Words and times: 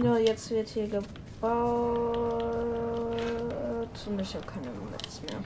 Ja, 0.00 0.16
jetzt 0.16 0.50
wird 0.50 0.68
hier 0.68 0.88
gebaut. 0.88 1.02
Und 4.06 4.20
ich 4.20 4.34
habe 4.34 4.46
keine 4.46 4.68
Netz 4.90 5.20
mehr. 5.22 5.38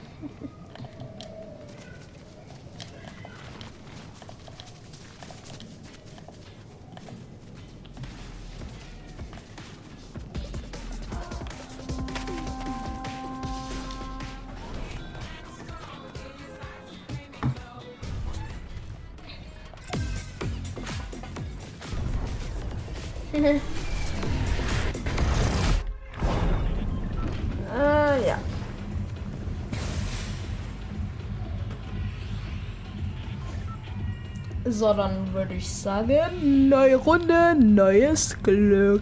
So, 34.77 34.93
dann 34.93 35.33
würde 35.33 35.55
ich 35.55 35.67
sagen, 35.67 36.69
neue 36.69 36.97
Runde, 36.97 37.55
neues 37.55 38.37
Glück. 38.43 39.01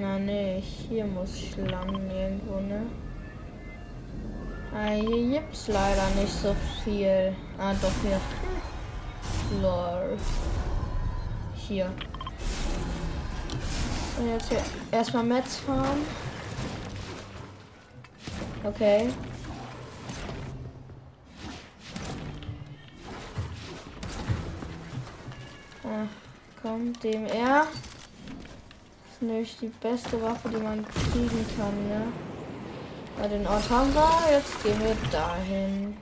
Na 0.00 0.16
nee, 0.16 0.62
lang 1.66 2.10
irgendwo, 2.10 2.60
ne? 2.60 2.86
Ah, 4.74 4.90
hier 4.90 5.40
gibt's 5.40 5.68
leider 5.68 6.08
nicht 6.10 6.32
so 6.32 6.54
viel. 6.84 7.34
Ah, 7.58 7.74
doch 7.80 7.92
hier. 8.02 8.20
Lol. 9.60 10.16
Hier. 11.54 11.90
Und 14.18 14.28
jetzt 14.28 14.48
hier 14.48 14.62
erstmal 14.92 15.24
Metz 15.24 15.56
fahren. 15.56 16.04
Okay. 18.64 19.08
Ach, 25.84 26.08
komm, 26.62 26.92
DMR 27.00 27.66
ist 29.18 29.22
nämlich 29.22 29.56
die 29.58 29.72
beste 29.80 30.22
Waffe, 30.22 30.48
die 30.48 30.58
man 30.58 30.86
kriegen 30.86 31.46
kann, 31.56 31.88
ne? 31.88 32.06
Bei 33.18 33.26
den 33.26 33.44
Ort 33.48 33.68
haben 33.68 33.92
wir, 33.92 34.32
jetzt 34.32 34.62
gehen 34.62 34.78
wir 34.80 34.94
dahin. 35.10 35.96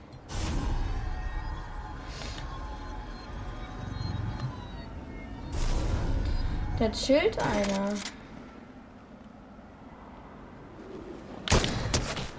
Der 6.79 6.91
chillt 6.91 7.39
einer. 7.39 7.93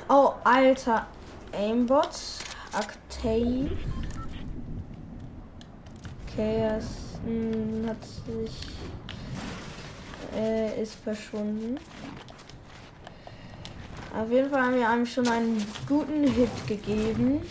Oh, 0.09 0.35
alter. 0.45 1.09
Aimbot. 1.53 2.09
Actave. 2.73 3.77
Okay, 6.25 6.79
ist, 6.79 7.19
mh, 7.25 7.89
hat 7.89 8.05
sich 8.05 8.69
äh, 10.37 10.83
ist 10.83 10.95
verschwunden. 10.97 11.79
Auf 14.17 14.31
jeden 14.31 14.51
Fall 14.51 14.63
haben 14.63 14.75
wir 14.75 14.89
einem 14.89 15.07
schon 15.07 15.29
einen 15.29 15.65
guten 15.87 16.25
Hit 16.25 16.67
gegeben. 16.67 17.43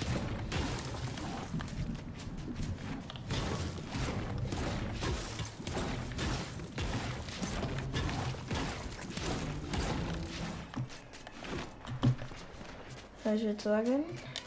Ich 13.35 13.43
würde 13.43 13.61
sagen, 13.61 14.03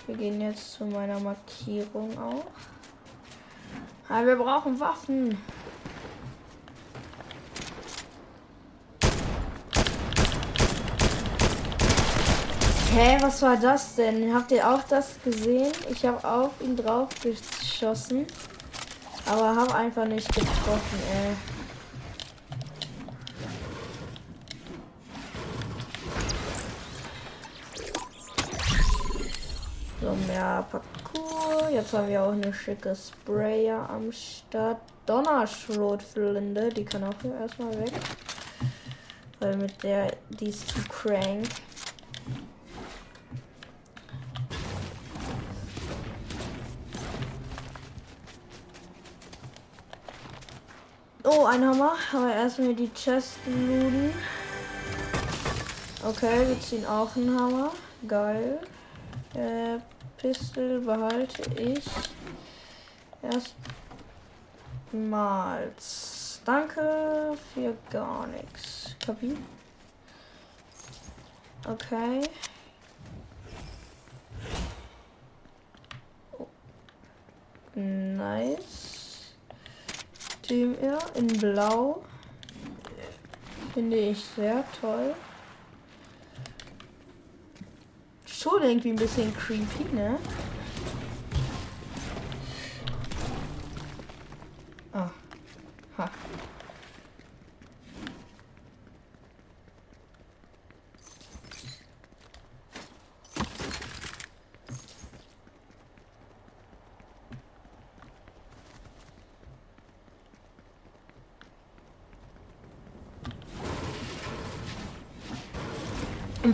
wir 0.06 0.16
gehen 0.16 0.40
jetzt 0.40 0.72
zu 0.72 0.84
meiner 0.84 1.20
Markierung 1.20 2.10
auch. 2.18 2.46
Aber 4.08 4.26
wir 4.26 4.36
brauchen 4.36 4.80
Waffen. 4.80 5.38
Hä, 12.92 13.18
was 13.20 13.40
war 13.42 13.56
das 13.56 13.94
denn? 13.94 14.34
Habt 14.34 14.50
ihr 14.50 14.68
auch 14.68 14.82
das 14.82 15.14
gesehen? 15.22 15.70
Ich 15.88 16.04
habe 16.04 16.26
auf 16.28 16.50
ihn 16.60 16.76
drauf 16.76 17.08
geschossen, 17.22 18.26
aber 19.26 19.54
habe 19.54 19.72
einfach 19.76 20.06
nicht 20.06 20.26
getroffen, 20.34 20.98
ey. 21.14 21.36
So, 30.00 30.16
mehr 30.26 30.66
Parcours. 30.68 31.70
Jetzt 31.72 31.92
haben 31.92 32.08
wir 32.08 32.24
auch 32.24 32.32
eine 32.32 32.52
schicke 32.52 32.96
Sprayer 32.96 33.88
am 33.88 34.10
Start. 34.10 34.80
Donnerschrotflinte, 35.06 36.70
die 36.70 36.84
kann 36.84 37.04
auch 37.04 37.14
hier 37.22 37.36
erstmal 37.40 37.78
weg. 37.78 37.92
Weil 39.38 39.56
mit 39.56 39.80
der, 39.84 40.16
die 40.28 40.48
ist 40.48 40.68
zu 40.68 40.80
crank. 40.88 41.46
Oh, 51.22 51.44
ein 51.44 51.62
Hammer. 51.64 51.96
Aber 52.12 52.32
erstmal 52.32 52.74
die 52.74 52.90
Chest 52.94 53.36
looten. 53.46 54.14
Okay, 56.02 56.48
wir 56.48 56.58
ziehen 56.60 56.86
auch 56.86 57.14
einen 57.14 57.38
Hammer. 57.38 57.72
Geil. 58.08 58.58
Äh, 59.34 59.78
Pistol 60.16 60.80
behalte 60.80 61.42
ich 61.60 61.84
erstmals. 64.92 66.40
Danke 66.44 67.36
für 67.52 67.76
gar 67.90 68.26
nichts. 68.26 68.96
Kapi? 69.04 69.36
Okay. 71.68 72.22
Oh. 76.38 76.46
Nice. 77.74 78.79
Team 80.50 80.74
er 80.82 80.98
in 81.14 81.28
Blau. 81.28 82.02
Finde 83.72 83.96
ich 83.96 84.24
sehr 84.34 84.64
toll. 84.80 85.14
Schon 88.26 88.60
irgendwie 88.60 88.90
ein 88.90 88.96
bisschen 88.96 89.32
creepy, 89.32 89.94
ne? 89.94 90.18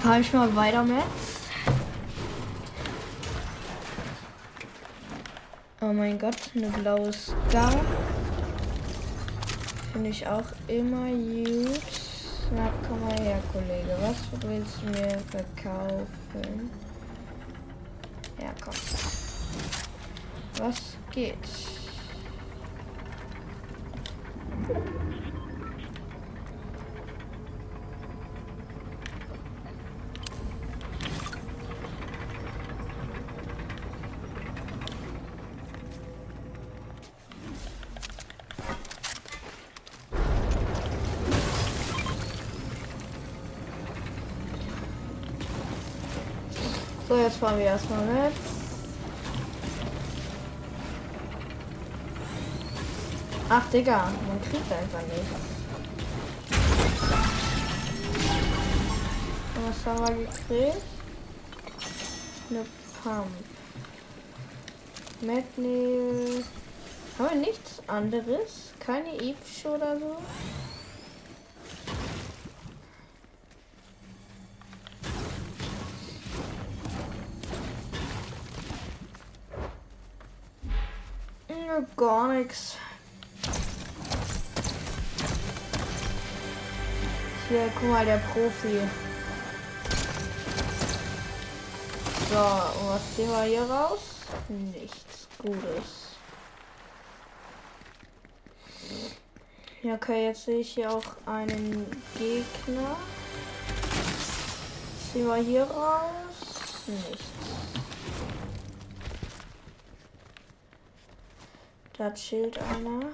Fahre 0.07 0.21
ich 0.21 0.33
mal 0.33 0.55
weiter 0.55 0.85
mit. 0.85 1.03
Oh 5.81 5.93
mein 5.93 6.17
Gott, 6.17 6.37
eine 6.55 6.69
blaue 6.69 7.13
Scar. 7.13 7.73
Finde 9.93 10.11
ich 10.11 10.25
auch 10.25 10.45
immer 10.69 11.09
gut. 11.09 11.81
Na, 12.55 12.71
komm 12.87 13.01
mal 13.01 13.19
her, 13.19 13.43
Kollege. 13.53 13.97
Was 14.01 14.49
willst 14.49 14.77
du 14.81 14.87
mir 14.91 15.19
verkaufen? 15.29 16.71
Ja, 18.41 18.55
komm. 18.63 18.75
Was 20.59 20.77
geht? 21.11 21.66
Jetzt 47.37 47.45
fahren 47.45 47.59
wir 47.59 47.67
erstmal 47.67 48.01
mit. 48.07 48.33
Ach, 53.51 53.71
Digga, 53.71 54.11
man 54.27 54.41
kriegt 54.41 54.73
einfach 54.73 55.03
nicht. 55.03 55.21
Was 59.67 59.87
haben 59.87 60.17
wir 60.17 60.25
gekriegt? 60.25 60.83
Eine 62.49 62.65
Pump. 63.03 63.27
Magnet. 65.21 66.45
Haben 67.19 67.29
wir 67.29 67.35
nichts 67.35 67.83
anderes? 67.87 68.73
Keine 68.81 69.13
Epsche 69.13 69.69
oder 69.69 69.99
so? 69.99 70.17
Gar 82.07 82.29
nichts. 82.29 82.77
Hier, 87.49 87.69
guck 87.75 87.91
mal, 87.91 88.05
der 88.07 88.19
Profi. 88.19 88.79
So, 92.31 92.37
was 92.37 93.17
sehen 93.17 93.29
wir 93.29 93.43
hier 93.43 93.63
raus? 93.63 93.99
Nichts 94.49 95.27
Gutes. 95.39 96.15
Ja, 99.83 99.95
okay, 99.95 100.27
jetzt 100.27 100.45
sehe 100.45 100.61
ich 100.61 100.75
hier 100.75 100.93
auch 100.93 101.03
einen 101.27 101.91
Gegner. 102.17 102.97
Sehen 105.13 105.27
wir 105.27 105.37
hier 105.39 105.65
raus? 105.65 106.85
Nichts. 106.87 107.56
Da 111.99 112.11
chillt 112.13 112.59
einer. 112.59 113.07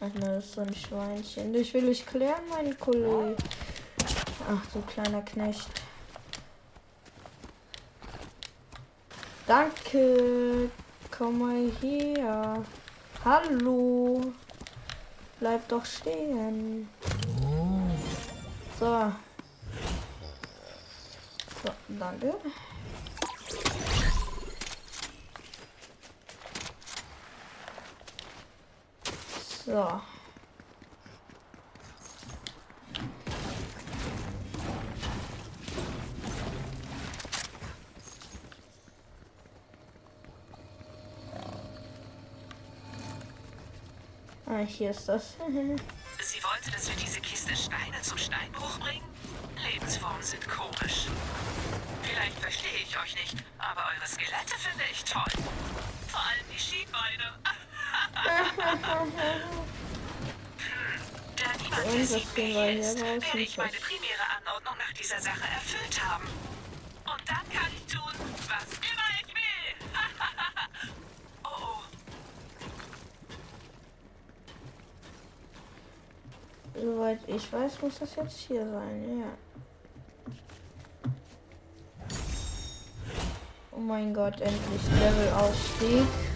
Ach 0.00 0.14
ne, 0.14 0.20
das 0.20 0.44
ist 0.44 0.52
so 0.52 0.60
ein 0.60 0.74
Schweinchen. 0.74 1.54
Ich 1.54 1.72
will 1.72 1.88
ich 1.88 2.04
klären, 2.04 2.42
mein 2.50 2.78
Kollege. 2.78 3.36
Ach, 4.46 4.66
du 4.72 4.82
kleiner 4.82 5.22
Knecht. 5.22 5.68
Danke. 9.46 10.70
Komm 11.10 11.38
mal 11.38 11.72
her. 11.80 12.62
Hallo. 13.24 14.32
Bleib 15.40 15.66
doch 15.68 15.86
stehen. 15.86 16.88
So. 18.78 19.12
So, 21.62 21.70
danke. 21.88 22.34
So. 29.68 29.74
Ah, 29.76 30.00
hier 44.66 44.88
ist 44.88 45.06
das. 45.06 45.32
Sie 45.36 46.42
wollte, 46.42 46.70
dass 46.70 46.88
wir 46.88 46.96
diese 46.96 47.20
Kiste 47.20 47.54
Steine 47.54 48.00
zum 48.00 48.16
Steinbruch 48.16 48.78
bringen? 48.78 49.04
Lebensformen 49.70 50.22
sind 50.22 50.48
komisch. 50.48 51.08
Vielleicht 52.02 52.38
verstehe 52.38 52.78
ich 52.82 52.98
euch 52.98 53.14
nicht, 53.16 53.44
aber 53.58 53.82
eure 53.82 54.06
Skelette 54.06 54.56
finde 54.56 54.84
ich 54.90 55.04
toll. 55.04 55.44
Vor 56.06 56.20
allem 56.20 56.46
die 56.50 56.58
Schienbeine. 56.58 57.34
Da 61.36 61.52
niemand 61.62 61.94
mehr 61.94 62.06
sieht, 62.06 62.26
wer 62.34 62.44
hier 62.44 62.80
ist, 62.80 63.00
werde 63.00 63.38
ich 63.38 63.56
meine 63.56 63.70
primäre 63.70 64.24
Anordnung 64.36 64.74
nach 64.78 64.92
dieser 64.92 65.20
Sache 65.20 65.44
erfüllt 65.54 66.04
haben. 66.04 66.24
Und 66.24 67.28
dann 67.28 67.48
kann 67.50 67.70
ich 67.74 67.84
tun, 67.92 68.12
was 68.48 68.64
immer 68.78 69.08
ich 69.20 69.28
will. 69.34 69.74
oh, 71.44 71.48
oh. 71.48 71.82
Soweit 76.74 77.20
ich 77.26 77.52
weiß, 77.52 77.82
muss 77.82 77.98
das 77.98 78.16
jetzt 78.16 78.38
hier 78.38 78.68
sein, 78.68 79.20
ja. 79.20 79.32
Oh 83.70 83.80
mein 83.80 84.12
Gott, 84.12 84.40
endlich 84.40 84.82
Level-Ausstieg. 85.00 86.27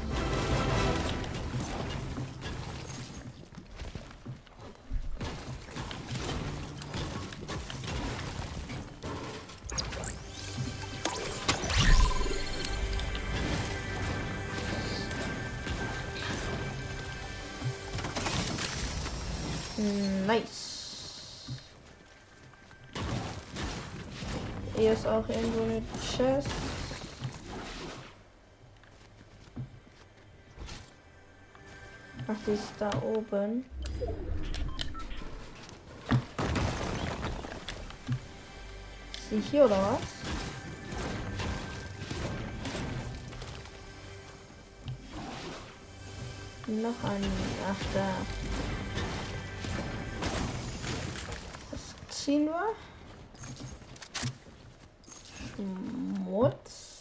Da 32.83 32.91
oben. 33.03 33.65
Ist 39.13 39.31
sie 39.31 39.41
hier 39.41 39.67
oder 39.67 39.79
was? 39.79 40.01
Noch 46.67 47.05
ein. 47.09 47.25
Ach, 47.71 47.77
da. 47.95 48.09
Was 51.71 52.17
ziehen 52.19 52.47
wir? 52.47 52.75
Schmutz. 55.55 56.93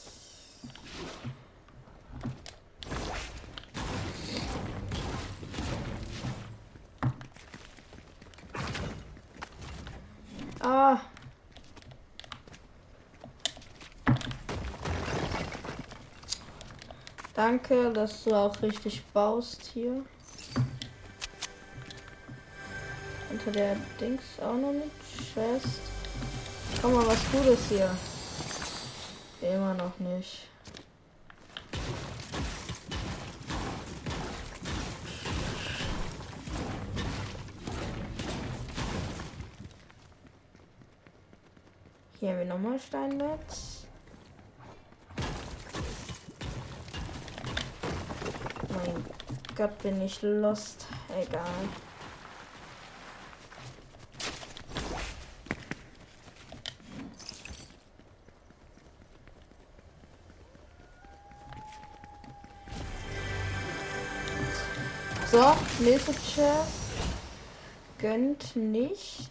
Ah. 10.63 11.01
Danke, 17.51 17.91
dass 17.91 18.23
du 18.23 18.33
auch 18.33 18.61
richtig 18.61 19.03
baust 19.07 19.71
hier. 19.73 20.05
Unter 23.29 23.51
der 23.51 23.75
Dings 23.99 24.23
auch 24.39 24.55
noch 24.55 24.71
mit 24.71 24.89
Chest. 25.33 25.81
Komm 26.81 26.93
mal, 26.93 27.05
was 27.05 27.19
Gutes 27.29 27.67
hier. 27.67 27.93
Immer 29.41 29.73
noch 29.73 29.99
nicht. 29.99 30.47
Hier 42.17 42.29
haben 42.29 42.39
wir 42.39 42.45
nochmal 42.45 42.79
Steinmetz. 42.79 43.70
Gott, 49.61 49.77
bin 49.83 50.01
ich 50.01 50.19
lost. 50.23 50.87
Egal. 51.15 51.43
So, 65.31 65.55
nächste 65.83 66.13
Chest. 66.13 66.81
Gönnt 67.99 68.55
nichts. 68.55 69.29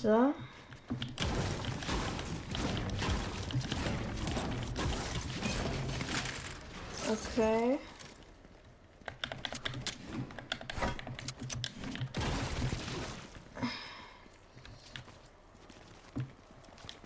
So. 0.00 0.32
Okay. 7.40 7.78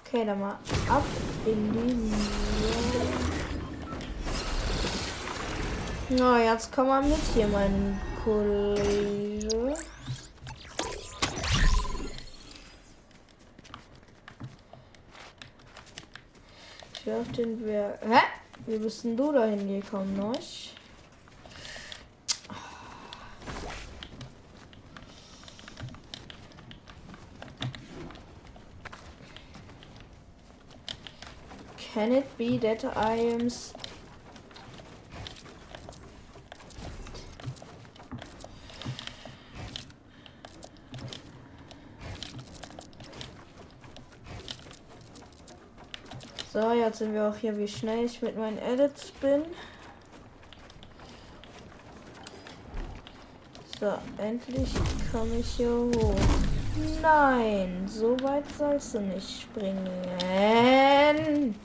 Okay, 0.01 0.25
dann 0.27 0.41
mal 0.41 0.59
ab 0.89 1.05
in 1.47 1.73
die 1.73 2.13
Na, 6.17 6.33
no, 6.33 6.37
jetzt 6.37 6.73
komm 6.73 6.89
mal 6.89 7.03
mit 7.05 7.17
hier, 7.33 7.47
mein 7.47 8.01
Kollege. 8.25 9.77
Ich 16.93 17.13
auf 17.13 17.29
den 17.37 17.65
Berg. 17.65 18.01
Hä? 18.03 18.44
Wie 18.67 18.79
bist 18.79 19.05
denn 19.05 19.15
du 19.17 19.31
da 19.31 19.45
hingekommen, 19.45 20.17
noch? 20.17 20.35
Can 31.95 32.11
it 32.11 32.39
be 32.39 32.59
that 32.59 32.85
I 32.97 33.15
am 33.33 33.49
So, 46.55 46.71
jetzt 46.71 46.99
sind 46.99 47.15
wir 47.15 47.29
auch 47.29 47.35
hier, 47.35 47.59
wie 47.59 47.67
schnell 47.67 48.05
ich 48.05 48.23
mit 48.23 48.39
meinen 48.39 48.59
Edits 48.59 49.11
bin. 49.11 49.43
So, 53.81 53.93
endlich 54.19 54.73
komme 55.11 55.39
ich 55.41 55.49
hier 55.57 55.69
hoch. 55.69 56.15
Nein, 57.03 57.89
so 57.89 58.17
weit 58.23 58.45
sollst 58.57 58.95
du 58.95 59.01
nicht 59.01 59.43
springen. 59.43 61.57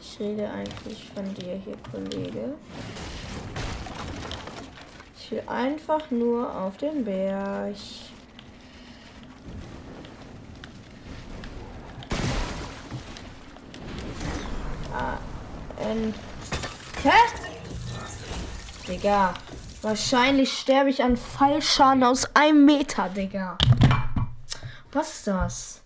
Ich 0.00 0.18
rede 0.18 0.50
eigentlich 0.50 1.08
von 1.14 1.32
dir 1.34 1.54
hier, 1.54 1.76
Kollege 1.92 2.54
will 5.32 5.42
einfach 5.46 6.10
nur 6.10 6.54
auf 6.54 6.76
den 6.76 7.04
Berg. 7.04 7.74
Ah. 14.94 15.18
Hä? 17.02 17.10
Digga. 18.86 19.34
Wahrscheinlich 19.80 20.52
sterbe 20.52 20.90
ich 20.90 21.02
an 21.02 21.16
Fallschaden 21.16 22.04
aus 22.04 22.36
einem 22.36 22.64
Meter, 22.64 23.08
Digga. 23.08 23.58
Was 24.92 25.16
ist 25.16 25.26
das? 25.26 25.82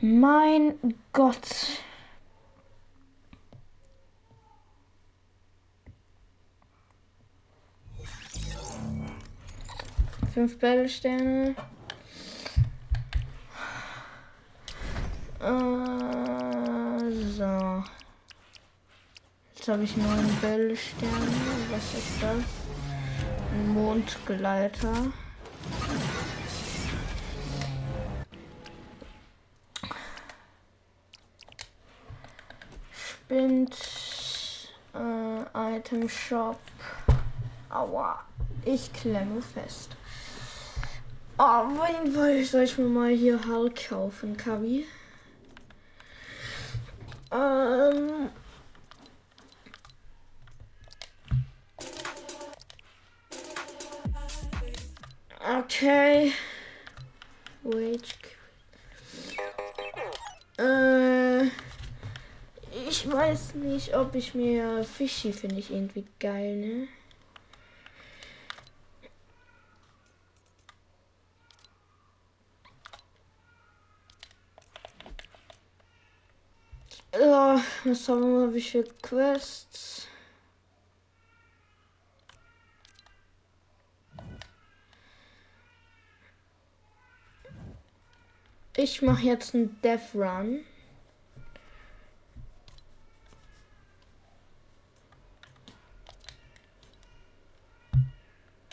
Mein 0.00 0.94
Gott. 1.12 1.73
Fünf 10.44 10.58
Battlesterne. 10.58 11.54
Äh, 15.40 17.12
so. 17.30 17.84
Jetzt 19.54 19.68
habe 19.68 19.84
ich 19.84 19.96
neun 19.96 20.36
Bällesterne. 20.42 21.28
Was 21.70 21.94
ist 21.94 22.22
das? 22.22 22.44
Ein 23.54 23.68
Mondgleiter. 23.72 24.92
Spind. 32.92 33.74
Äh, 34.92 35.76
Item 35.78 36.06
Shop. 36.06 36.60
Aua. 37.70 38.22
Ich 38.66 38.92
klemme 38.92 39.40
fest. 39.40 39.96
Oh, 41.36 41.64
mein 41.64 42.14
Gott, 42.14 42.46
soll 42.46 42.62
ich 42.62 42.78
mir 42.78 42.84
mal 42.84 43.10
hier 43.10 43.44
Hulk 43.44 43.88
kaufen, 43.88 44.36
Kabi? 44.36 44.86
Ähm. 47.32 48.30
Okay. 55.58 56.32
Wait. 57.64 58.14
Äh. 60.56 61.46
Ich 62.88 63.10
weiß 63.10 63.56
nicht, 63.56 63.96
ob 63.96 64.14
ich 64.14 64.36
mir 64.36 64.84
Fischi 64.84 65.32
finde 65.32 65.58
ich 65.58 65.72
irgendwie 65.72 66.06
geil, 66.20 66.56
ne? 66.56 66.88
Haben 78.08 78.22
wir 78.22 78.46
mal? 78.46 78.54
Wie 78.54 78.60
viele 78.60 78.84
Quests? 79.02 80.08
Ich 88.76 89.00
mache 89.00 89.22
jetzt 89.22 89.54
einen 89.54 89.80
Death 89.80 90.14
Run. 90.14 90.64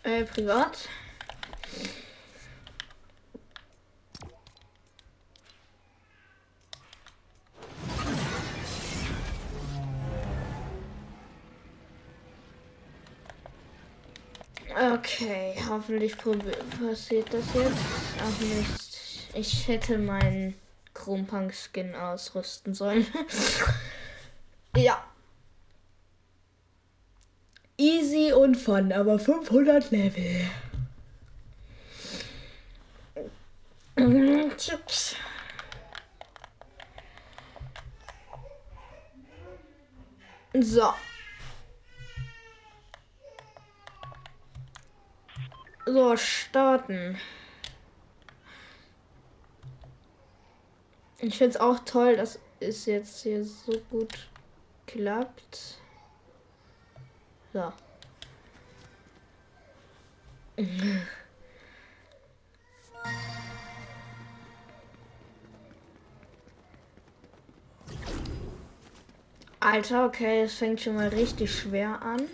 Äh, 0.03 0.23
privat. 0.23 0.89
Okay, 14.81 15.53
hoffentlich 15.69 16.17
passiert 16.17 17.31
das 17.31 17.45
jetzt. 17.53 17.77
Ach 18.19 18.39
nicht. 18.39 19.29
Ich 19.35 19.67
hätte 19.67 19.99
meinen 19.99 20.55
Krumpunk-Skin 20.95 21.93
ausrüsten 21.93 22.73
sollen. 22.73 23.05
ja. 24.75 25.03
Easy 27.77 28.33
und 28.33 28.55
fun, 28.55 28.91
aber 28.91 29.19
500 29.19 29.91
Level. 29.91 30.49
Chips. 34.57 35.15
So. 40.53 40.91
So, 45.93 46.15
starten. 46.15 47.17
Ich 51.19 51.37
finde 51.37 51.55
es 51.55 51.59
auch 51.59 51.79
toll, 51.79 52.15
dass 52.15 52.39
es 52.61 52.85
jetzt 52.85 53.23
hier 53.23 53.43
so 53.43 53.73
gut 53.89 54.29
klappt. 54.87 55.81
So. 57.51 57.73
Alter, 69.59 70.05
okay, 70.05 70.43
es 70.43 70.53
fängt 70.53 70.79
schon 70.79 70.95
mal 70.95 71.09
richtig 71.09 71.53
schwer 71.53 72.01
an. 72.01 72.29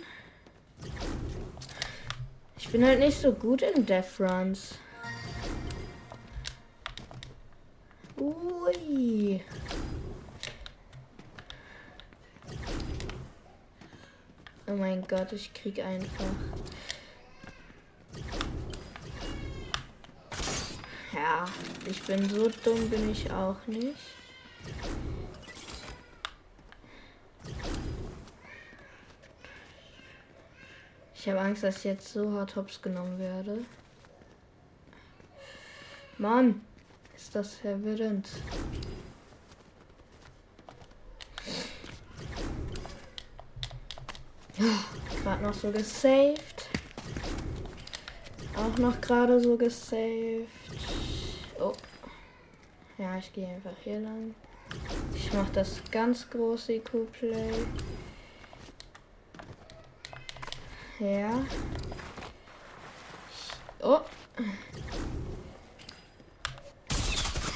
Ich 2.58 2.68
bin 2.68 2.84
halt 2.84 2.98
nicht 2.98 3.18
so 3.18 3.32
gut 3.32 3.62
in 3.62 3.86
Death 3.86 4.20
Runs. 4.20 4.74
Ui. 8.18 9.40
Oh 14.66 14.72
mein 14.74 15.06
Gott, 15.06 15.32
ich 15.32 15.54
krieg 15.54 15.78
einfach. 15.78 16.24
Ja, 21.14 21.46
ich 21.88 22.02
bin 22.02 22.28
so 22.28 22.50
dumm, 22.64 22.90
bin 22.90 23.10
ich 23.10 23.30
auch 23.30 23.66
nicht. 23.66 23.96
Ich 31.20 31.28
habe 31.28 31.40
Angst, 31.40 31.64
dass 31.64 31.78
ich 31.78 31.84
jetzt 31.84 32.12
so 32.12 32.32
hart 32.32 32.54
hops 32.54 32.80
genommen 32.80 33.18
werde. 33.18 33.64
Mann, 36.16 36.60
ist 37.16 37.34
das 37.34 37.56
verwirrend. 37.56 38.28
Gerade 45.24 45.42
noch 45.42 45.54
so 45.54 45.72
gesaved. 45.72 46.68
Auch 48.56 48.78
noch 48.78 49.00
gerade 49.00 49.40
so 49.40 49.56
gesaved. 49.56 50.46
Oh. 51.58 51.72
Ja, 52.96 53.18
ich 53.18 53.32
gehe 53.32 53.48
einfach 53.48 53.76
hier 53.82 53.98
lang. 53.98 54.36
Ich 55.12 55.32
mache 55.32 55.50
das 55.52 55.80
ganz 55.90 56.30
große 56.30 56.74
IQ-Play. 56.74 57.66
Ja. 61.00 61.44
Oh. 63.80 64.00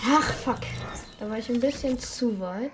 Ach, 0.07 0.33
fuck. 0.35 0.61
Da 1.19 1.29
war 1.29 1.39
ich 1.39 1.49
ein 1.49 1.59
bisschen 1.59 1.99
zu 1.99 2.39
weit. 2.39 2.73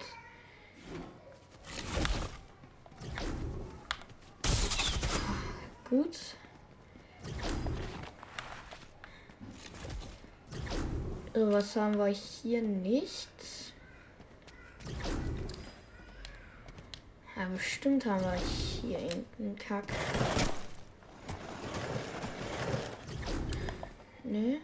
Gut. 5.88 6.18
Was 11.32 11.76
haben 11.76 11.96
wir 11.96 12.08
hier 12.08 12.60
nicht? 12.60 13.28
Ja, 17.37 17.46
bestimmt 17.54 18.04
haben 18.04 18.22
wir 18.22 18.34
hier 18.34 18.98
irgendeinen 18.98 19.56
Kack. 19.56 19.84
Ne? 24.28 24.61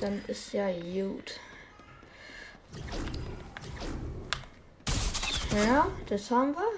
Dann 0.00 0.20
ist 0.26 0.52
ja 0.52 0.68
gut. 0.72 1.38
Ja, 5.54 5.86
das 6.08 6.28
haben 6.30 6.54
wir. 6.54 6.72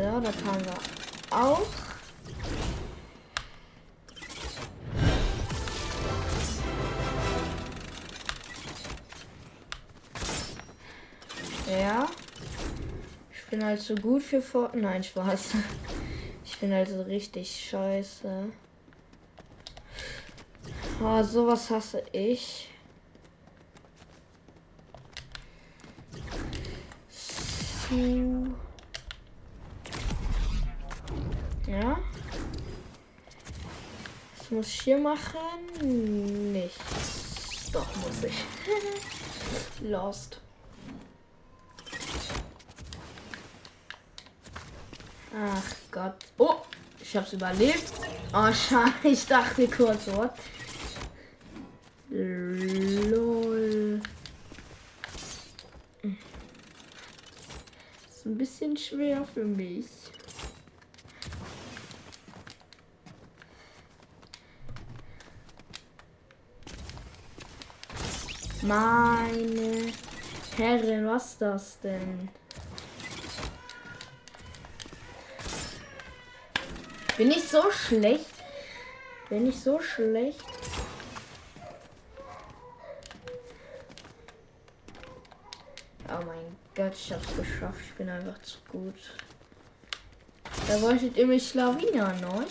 Ja, 0.00 0.20
das 0.20 0.36
haben 0.44 0.64
wir 0.64 0.78
auch. 1.36 1.66
Ja. 11.68 12.06
Ich 13.32 13.46
bin 13.50 13.64
halt 13.64 13.80
so 13.80 13.94
gut 13.96 14.22
für 14.22 14.40
Fortnite. 14.40 14.84
Nein, 14.84 15.02
Spaß. 15.02 15.50
Bin 16.62 16.72
halt 16.72 16.90
so 16.90 17.02
richtig 17.02 17.68
scheiße. 17.70 18.52
Oh, 21.02 21.22
sowas 21.24 21.68
hasse 21.68 22.04
ich. 22.12 22.68
So. 27.10 28.46
Ja. 31.66 31.98
Was 34.38 34.50
muss 34.52 34.66
ich 34.68 34.82
hier 34.82 34.98
machen? 34.98 36.52
Nichts. 36.52 37.72
Doch, 37.72 37.88
muss 37.96 38.22
ich. 38.22 38.44
Lost. 39.90 40.41
Ach 45.34 45.74
Gott. 45.90 46.16
Oh, 46.36 46.56
ich 47.00 47.16
hab's 47.16 47.32
überlebt. 47.32 47.92
Oh, 48.34 48.52
schade. 48.52 48.92
Ich 49.04 49.26
dachte 49.26 49.66
kurz, 49.66 50.06
what? 50.08 50.34
Lol. 52.10 54.00
Ist 58.10 58.26
ein 58.26 58.36
bisschen 58.36 58.76
schwer 58.76 59.26
für 59.32 59.44
mich. 59.44 59.86
Meine 68.62 69.92
Herren, 70.56 71.06
was 71.06 71.38
das 71.38 71.80
denn? 71.80 72.28
Bin 77.22 77.30
ich 77.30 77.48
so 77.48 77.70
schlecht? 77.70 78.34
Bin 79.28 79.48
ich 79.48 79.60
so 79.60 79.80
schlecht? 79.80 80.42
Oh 86.08 86.24
mein 86.26 86.56
Gott, 86.74 86.92
ich 86.94 87.12
hab's 87.12 87.36
geschafft. 87.36 87.78
Ich 87.80 87.94
bin 87.94 88.08
einfach 88.08 88.42
zu 88.42 88.58
gut. 88.72 88.96
Da 90.66 90.82
wolltet 90.82 91.16
ihr 91.16 91.28
mich 91.28 91.48
Schlawiner, 91.48 92.12
noch? 92.14 92.42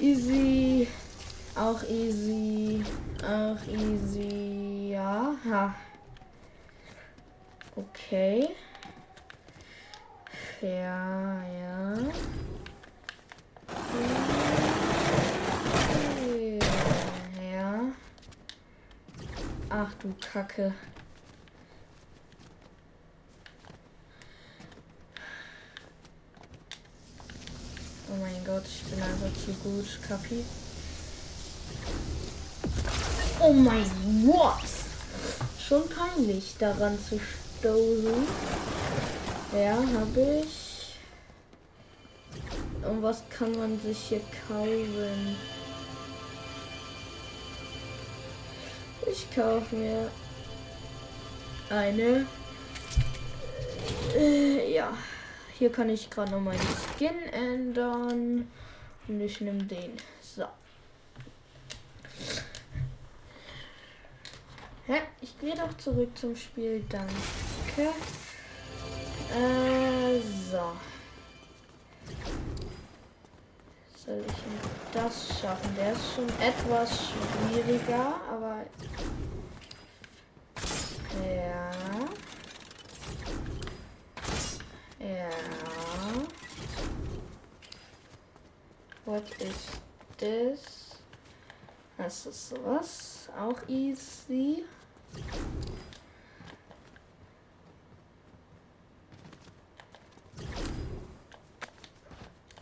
Easy. 0.00 0.88
Auch 1.56 1.82
easy. 1.84 2.84
Auch 3.22 3.66
easy. 3.66 4.90
Ja. 4.90 5.34
Ha. 5.48 5.74
Okay. 7.74 8.50
Ja, 10.60 11.42
ja. 11.42 11.94
Ja. 17.40 17.80
Ach 19.70 19.94
du 19.94 20.14
Kacke. 20.20 20.74
Oh 28.08 28.16
mein 28.20 28.44
Gott, 28.44 28.64
ich 28.66 28.82
bin 28.84 29.02
einfach 29.02 29.32
zu 29.42 29.52
gut, 29.54 29.98
Kapi. 30.06 30.44
Oh 33.48 33.52
mein 33.52 33.86
Gott! 34.26 34.58
Schon 35.56 35.88
peinlich, 35.88 36.56
daran 36.58 36.98
zu 36.98 37.20
stoßen. 37.20 38.26
Ja, 39.52 39.76
habe 39.76 40.42
ich. 40.42 40.96
Und 42.82 43.02
was 43.04 43.22
kann 43.30 43.52
man 43.52 43.80
sich 43.80 43.98
hier 43.98 44.20
kaufen? 44.48 45.36
Ich 49.08 49.32
kaufe 49.32 49.76
mir 49.76 50.10
eine. 51.70 52.26
Äh, 54.16 54.74
ja. 54.74 54.92
Hier 55.56 55.70
kann 55.70 55.88
ich 55.88 56.10
gerade 56.10 56.32
noch 56.32 56.40
meinen 56.40 56.66
Skin 56.96 57.32
ändern. 57.32 58.50
Und 59.06 59.20
ich 59.20 59.40
nehme 59.40 59.62
den. 59.62 59.92
So. 65.46 65.52
Ja, 65.52 65.54
ich 65.54 65.54
gehe 65.54 65.54
doch 65.54 65.76
zurück 65.78 66.18
zum 66.18 66.34
Spiel. 66.34 66.84
Danke. 66.88 67.92
Äh, 69.32 70.20
so. 70.50 70.72
Soll 73.96 74.24
ich 74.26 74.92
das 74.92 75.40
schaffen? 75.40 75.74
Der 75.76 75.92
ist 75.92 76.14
schon 76.14 76.28
etwas 76.40 77.10
schwieriger, 77.10 78.20
aber. 78.30 78.64
Ja. 81.24 81.70
Ja. 84.98 85.30
What 89.04 89.24
is 89.40 89.66
this? 90.18 91.00
Das 91.96 92.26
ist 92.26 92.48
sowas. 92.48 93.28
Auch 93.38 93.68
easy. 93.68 94.64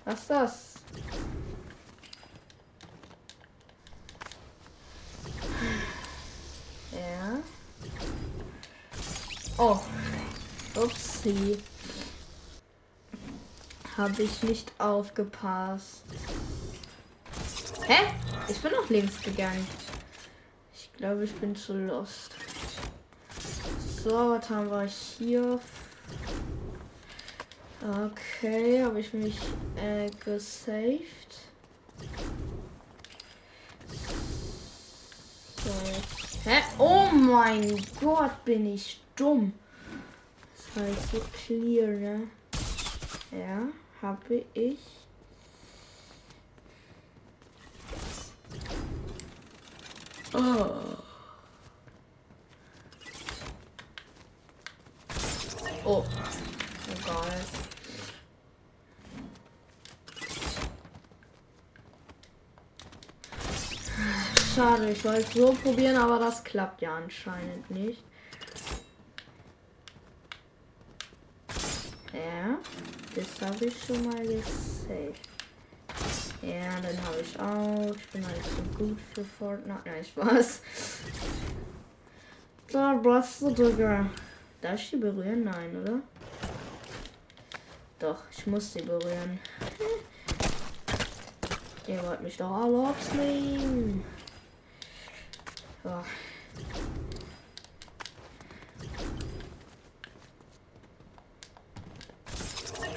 Was 0.04 0.20
ist 0.20 0.30
das? 0.30 0.74
Ja. 6.92 7.38
Oh. 9.57 9.80
Upsi. 10.76 11.59
Habe 13.96 14.22
ich 14.22 14.42
nicht 14.42 14.72
aufgepasst. 14.78 16.04
Hä? 17.87 18.12
Ich 18.48 18.61
bin 18.61 18.74
auf 18.74 18.90
links 18.90 19.22
gegangen. 19.22 19.66
Glaube, 20.96 21.24
ich 21.24 21.35
bin 21.35 21.57
zu 21.57 21.74
lost. 21.74 22.35
So, 24.02 24.11
was 24.11 24.48
haben 24.48 24.70
wir 24.70 24.85
hier? 24.85 25.59
Okay, 27.83 28.83
habe 28.83 29.00
ich 29.00 29.12
mich 29.12 29.38
äh, 29.76 30.09
gesaved. 30.24 31.38
So. 35.62 35.70
Hä? 36.44 36.62
Oh 36.78 37.09
mein 37.12 37.76
Gott, 38.00 38.44
bin 38.44 38.66
ich 38.74 39.00
dumm. 39.16 39.52
Das 40.57 40.76
war 40.76 40.88
jetzt 40.88 41.11
so 41.11 41.20
clear, 41.46 41.88
ne? 41.88 42.28
Ja, 43.33 43.68
habe 44.00 44.44
ich. 44.54 45.04
Oh. 50.37 50.66
Oh. 55.85 56.05
Egal. 56.90 57.40
Schade, 64.55 64.90
ich 64.90 65.05
wollte 65.05 65.33
so 65.33 65.53
probieren, 65.53 65.97
aber 65.97 66.18
das 66.18 66.42
klappt 66.42 66.83
ja 66.83 66.97
anscheinend 66.97 67.70
nicht. 67.70 68.03
Ja, 72.12 72.59
das 73.14 73.40
habe 73.40 73.66
ich 73.66 73.85
schon 73.85 74.05
mal 74.05 74.27
gesaved. 74.27 75.34
Ja, 76.42 76.81
dann 76.81 77.05
habe 77.05 77.20
ich 77.20 77.38
auch. 77.40 77.97
Ich 77.97 78.09
bin 78.09 78.27
halt 78.27 78.44
so 78.44 78.62
gut 78.79 78.99
für 79.14 79.25
Fortnite. 79.25 79.81
Nein, 79.85 80.05
Spaß. 80.05 80.61
Da 82.70 83.01
brauchst 83.03 83.42
du 83.42 83.55
sogar. 83.55 84.07
Darf 84.61 84.81
ich 84.81 84.90
die 84.90 84.97
berühren? 84.97 85.44
Nein, 85.44 85.77
oder? 85.83 86.01
Doch, 87.99 88.23
ich 88.31 88.47
muss 88.47 88.73
sie 88.73 88.83
berühren. 88.83 89.40
Ihr 91.87 92.03
wollt 92.03 92.23
mich 92.23 92.37
doch 92.37 92.51
alle 92.51 92.88
abslingen. 92.88 94.03
So. 95.83 95.90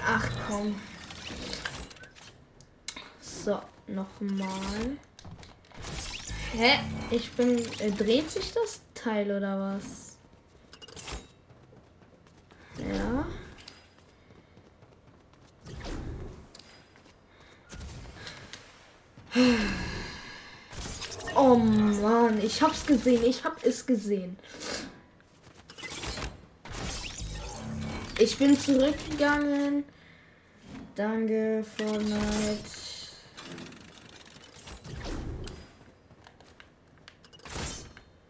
Ach 0.05 0.29
komm. 0.47 0.75
So, 3.47 3.61
nochmal. 3.87 4.97
Hä? 6.51 6.79
Ich 7.11 7.31
bin. 7.31 7.59
Äh, 7.79 7.91
dreht 7.91 8.29
sich 8.29 8.51
das 8.51 8.81
Teil 8.93 9.31
oder 9.31 9.57
was? 9.57 10.17
Ja. 12.77 13.25
Oh 21.33 21.55
Mann, 21.55 22.41
ich 22.41 22.61
hab's 22.61 22.85
gesehen, 22.85 23.23
ich 23.23 23.45
hab 23.45 23.63
es 23.63 23.85
gesehen. 23.85 24.37
Ich 28.19 28.37
bin 28.37 28.59
zurückgegangen. 28.59 29.85
Danke, 30.95 31.63
Fortnite. 31.77 32.96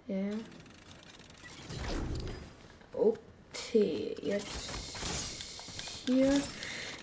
Ja. 0.08 0.16
Okay, 2.94 4.16
jetzt 4.22 4.48
hier 6.06 6.42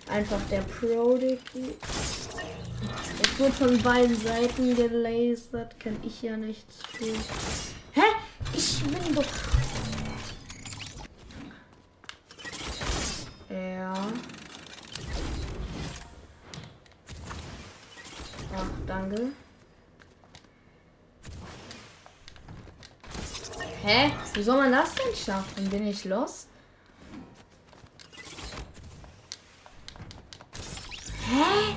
einfach 0.09 0.41
der 0.49 0.61
Pro 0.61 1.15
Dicky. 1.15 1.75
Es 3.21 3.39
wird 3.39 3.53
von 3.53 3.81
beiden 3.83 4.19
Seiten 4.19 4.75
gelasert, 4.75 5.79
kann 5.79 5.97
ich 6.03 6.23
ja 6.23 6.35
nichts 6.35 6.79
tun. 6.97 7.15
Hä? 7.93 8.01
Ich 8.53 8.81
bin 8.83 9.13
doch. 9.13 9.23
Ja. 13.49 13.93
Ach, 18.55 18.69
danke. 18.87 19.31
Hä? 23.85 24.11
Wie 24.33 24.41
soll 24.41 24.57
man 24.57 24.71
das 24.71 24.95
denn 24.95 25.15
schaffen? 25.15 25.69
Bin 25.69 25.85
ich 25.85 26.05
los? 26.05 26.47
Hä? 31.29 31.75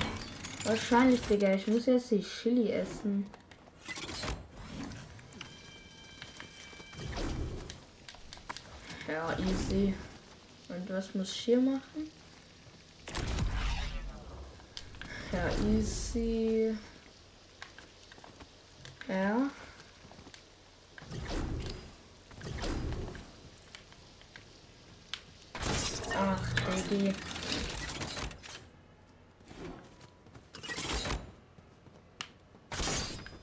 Wahrscheinlich, 0.63 1.21
Digga. 1.21 1.53
Ich 1.53 1.67
muss 1.67 1.85
jetzt 1.85 2.09
die 2.09 2.23
Chili 2.23 2.71
essen. 2.71 3.29
Ja, 9.07 9.37
easy. 9.37 9.93
Und 10.67 10.89
was 10.89 11.13
muss 11.13 11.31
ich 11.31 11.41
hier 11.41 11.61
machen? 11.61 12.09
Ja, 15.31 15.47
easy. 15.77 16.75
Ja. 19.07 19.51
Diggi. 26.89 27.13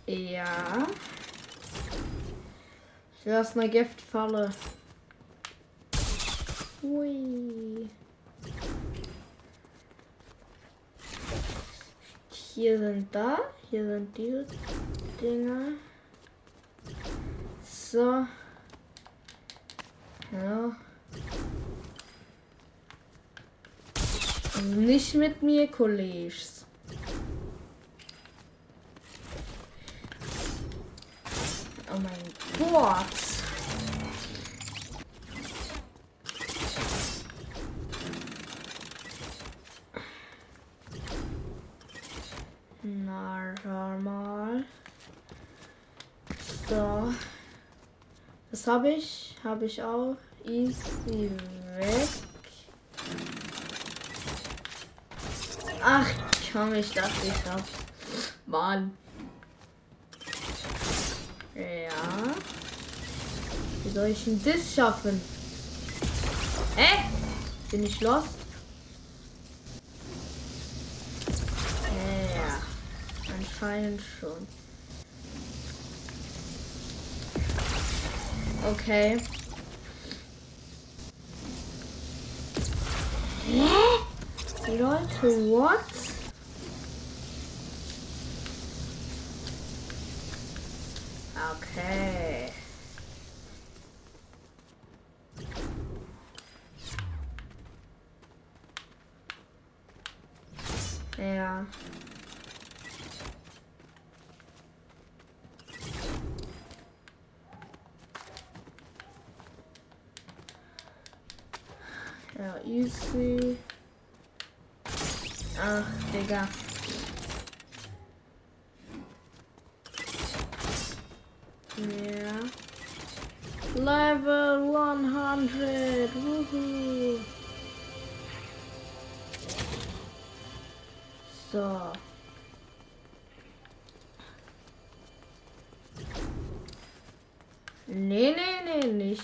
Ja. 0.06 0.86
Das 3.24 3.50
ist 3.50 3.58
eine 3.58 3.68
Giftfalle. 3.68 4.52
Hui. 6.82 7.88
Hier 12.30 12.78
sind 12.78 13.14
da. 13.14 13.38
Hier 13.68 13.84
sind 13.84 14.16
diese 14.16 14.46
Dinger. 15.20 15.72
So. 17.64 18.26
Ja. 20.32 20.76
Nicht 24.62 25.14
mit 25.14 25.42
mir, 25.42 25.66
Kollegs. 25.68 26.64
Oh 31.88 31.98
mein 31.98 32.70
Gott. 32.70 33.06
Na, 42.82 43.54
mal. 43.98 44.64
So. 46.68 47.12
Das 48.50 48.66
habe 48.66 48.90
ich. 48.90 49.36
Habe 49.44 49.66
ich 49.66 49.82
auch. 49.82 50.16
Easy 50.44 51.30
weg. 51.76 52.25
Ach 55.98 56.10
komm, 56.52 56.74
ich 56.74 56.90
dachte, 56.90 57.26
ich 57.26 57.50
hab's. 57.50 57.70
Mann. 58.44 58.94
Ja. 61.54 62.34
Wie 63.82 63.90
soll 63.90 64.08
ich 64.08 64.24
denn 64.24 64.42
das 64.44 64.74
schaffen? 64.74 65.18
Hä? 66.76 67.04
Bin 67.70 67.82
ich 67.82 67.98
los? 68.02 68.24
Ja, 72.34 72.60
anscheinend 73.34 74.02
schon. 74.20 74.46
Okay. 78.70 79.18
Leute, 84.68 85.48
what? 85.48 85.95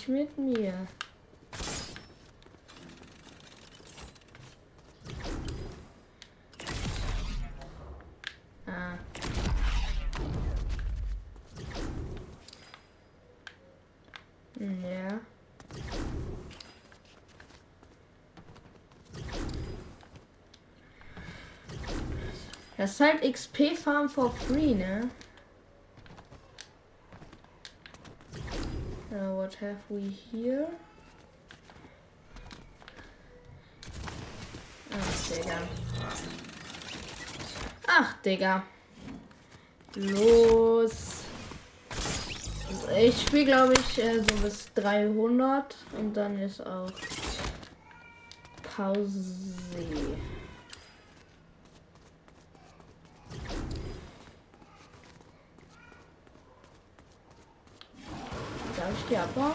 Nicht 0.07 0.37
mit 0.37 0.37
mir. 0.37 0.73
Ah. 8.65 8.97
Ja. 14.59 15.19
Das 22.77 22.91
ist 22.91 22.99
halt 22.99 23.21
XP 23.33 23.77
Farm 23.77 24.09
for 24.09 24.31
free, 24.31 24.73
ne? 24.73 25.09
Uh, 29.11 29.42
what 29.53 29.69
have 29.69 29.77
we 29.89 30.09
here? 30.09 30.67
Ach, 34.91 35.29
Digga. 35.29 35.59
Ach, 37.87 38.15
Digga. 38.23 38.63
Los. 39.95 41.23
Ich 42.97 43.21
spiele, 43.21 43.45
glaube 43.45 43.73
ich, 43.73 44.03
äh, 44.03 44.19
so 44.19 44.35
bis 44.41 44.73
300 44.73 45.75
und 45.97 46.13
dann 46.15 46.39
ist 46.39 46.61
auch 46.65 46.91
Pause. 48.75 50.12
Abbauen? 59.17 59.53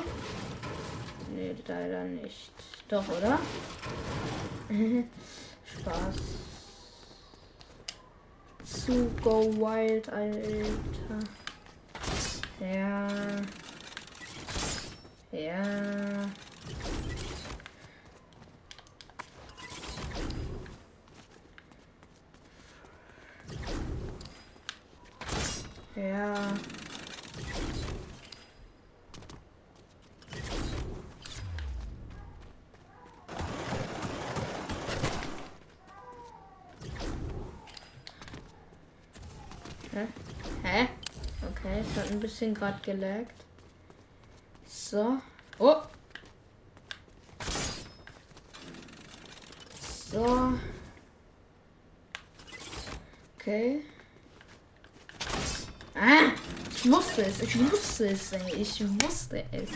Nee, 1.34 1.54
leider 1.66 2.04
nicht. 2.04 2.52
Doch, 2.88 3.04
oder? 3.08 3.38
Spaß. 5.64 6.16
Zu 8.64 9.11
go 9.22 9.52
wild, 9.54 10.08
Alter. 10.11 11.18
Ja. 12.61 13.08
Ja. 15.32 15.62
Ja. 25.96 26.34
Hä? 39.92 40.06
Hä? 40.62 40.88
Okay, 41.50 41.80
es 41.80 41.96
hat 41.96 42.11
ein 42.12 42.18
bisschen 42.29 42.53
gerade 42.53 42.79
gelaggt. 42.83 43.47
So. 44.67 45.17
Oh. 45.59 45.83
So. 50.11 50.59
Okay. 53.35 53.83
Ah! 55.95 56.33
Ich 56.71 56.91
wusste 56.91 57.23
es, 57.25 57.41
ich 57.41 57.59
wusste 57.71 58.09
es, 58.11 58.33
ey. 58.33 58.55
Ich 58.57 59.03
wusste 59.03 59.45
es. 59.51 59.71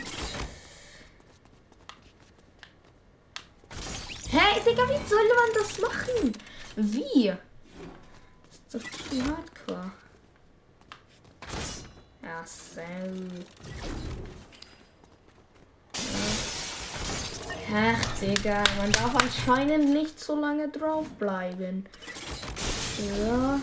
Hä, 4.29 4.61
Digga, 4.63 4.83
wie 4.89 5.09
soll 5.09 5.27
man 5.27 5.53
das 5.55 5.79
machen? 5.79 6.33
Wie? 6.75 7.33
Das 8.69 8.79
ist 8.79 8.91
doch 8.91 9.09
zu 9.09 9.23
hardcore. 9.25 10.02
Ja, 12.33 12.43
so. 12.47 12.81
Ach, 17.75 18.19
Digga, 18.19 18.63
man 18.77 18.91
darf 18.91 19.15
anscheinend 19.15 19.93
nicht 19.93 20.19
so 20.19 20.39
lange 20.39 20.67
drauf 20.69 21.07
bleiben. 21.19 21.85
Ja. 23.19 23.59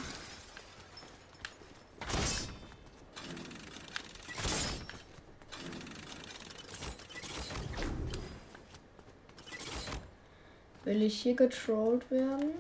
Will 10.85 11.03
ich 11.03 11.21
hier 11.23 11.35
getrollt 11.35 12.09
werden? 12.11 12.53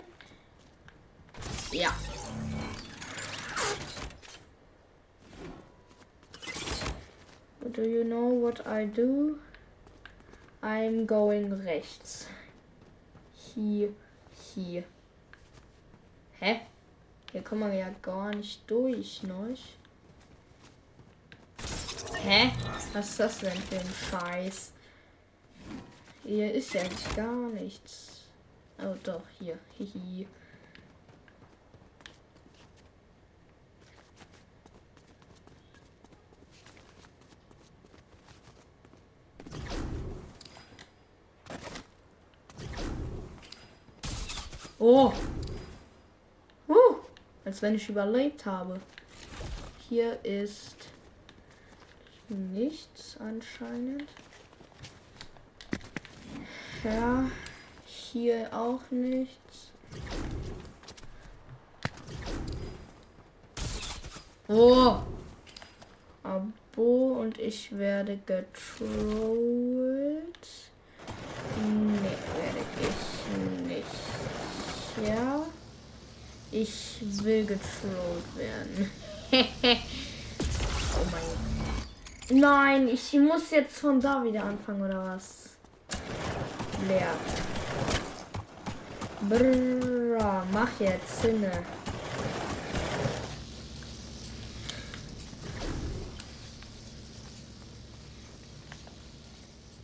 Ja. 1.70 1.94
Do 7.80 7.88
you 7.88 8.04
know 8.04 8.26
what 8.26 8.66
I 8.66 8.84
do? 8.84 9.38
I'm 10.62 11.06
going 11.06 11.64
rechts. 11.64 12.26
Hier, 13.32 13.94
hier. 14.54 14.84
Hä? 16.38 16.60
Hier 17.32 17.42
kommen 17.42 17.72
wir 17.72 17.78
ja 17.78 17.88
gar 18.02 18.34
nicht 18.34 18.70
durch, 18.70 19.22
ne? 19.22 19.56
Hä? 22.22 22.50
Was 22.92 23.08
ist 23.08 23.20
das 23.20 23.38
denn 23.38 23.56
für 23.56 23.76
ein 23.76 23.94
Scheiß? 24.10 24.72
Hier 26.22 26.52
ist 26.52 26.74
ja 26.74 26.82
gar 27.16 27.48
nichts. 27.48 28.24
Oh 28.78 28.94
doch, 29.02 29.24
hier. 29.38 29.58
Hihi. 29.78 30.26
Oh. 44.82 45.12
Uh, 46.66 46.96
als 47.44 47.60
wenn 47.60 47.74
ich 47.74 47.86
überlebt 47.90 48.46
habe. 48.46 48.80
Hier 49.90 50.18
ist 50.24 50.76
nichts 52.30 53.18
anscheinend. 53.20 54.06
Ja, 56.82 57.30
hier 57.84 58.48
auch 58.54 58.80
nichts. 58.90 59.72
Oh. 64.48 64.96
Abo 66.22 67.18
und 67.20 67.38
ich 67.38 67.76
werde 67.76 68.18
getrollt. 68.24 68.88
Nee, 71.56 72.16
werde 72.34 72.64
ich 72.80 73.66
nicht. 73.66 73.84
Ja. 75.06 75.46
Ich 76.52 76.98
will 77.00 77.46
getrollt 77.46 78.36
werden. 78.36 78.90
oh 79.32 79.46
mein 81.12 82.40
Nein, 82.40 82.88
ich 82.88 83.12
muss 83.14 83.50
jetzt 83.50 83.76
von 83.78 84.00
da 84.00 84.22
wieder 84.24 84.44
anfangen, 84.44 84.82
oder 84.82 85.04
was? 85.04 85.50
Leer. 86.88 87.14
Brrr, 89.28 90.44
mach 90.52 90.80
jetzt 90.80 91.22
Sinne. 91.22 91.64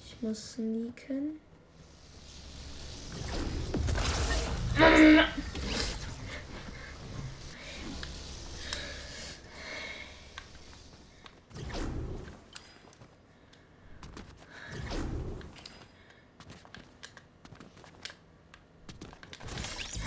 Ich 0.04 0.22
muss 0.22 0.52
sneaken. 0.54 1.40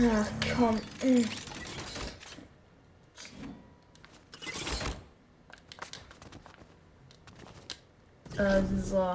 Ach 0.02 0.28
komm. 0.56 0.80
Mm. 1.04 1.26
Äh, 8.38 8.64
so. 8.82 9.14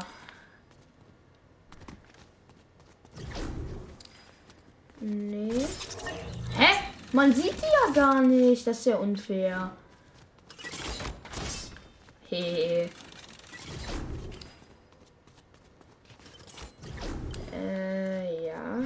Nee. 5.00 5.66
Hä? 6.56 6.66
Man 7.12 7.32
sieht 7.32 7.54
die 7.54 7.62
ja 7.62 7.92
gar 7.94 8.20
nicht. 8.20 8.66
Das 8.66 8.78
ist 8.78 8.86
ja 8.86 8.96
unfair. 8.96 9.70
Hehe. 12.28 12.90
Äh, 17.52 18.46
ja. 18.46 18.84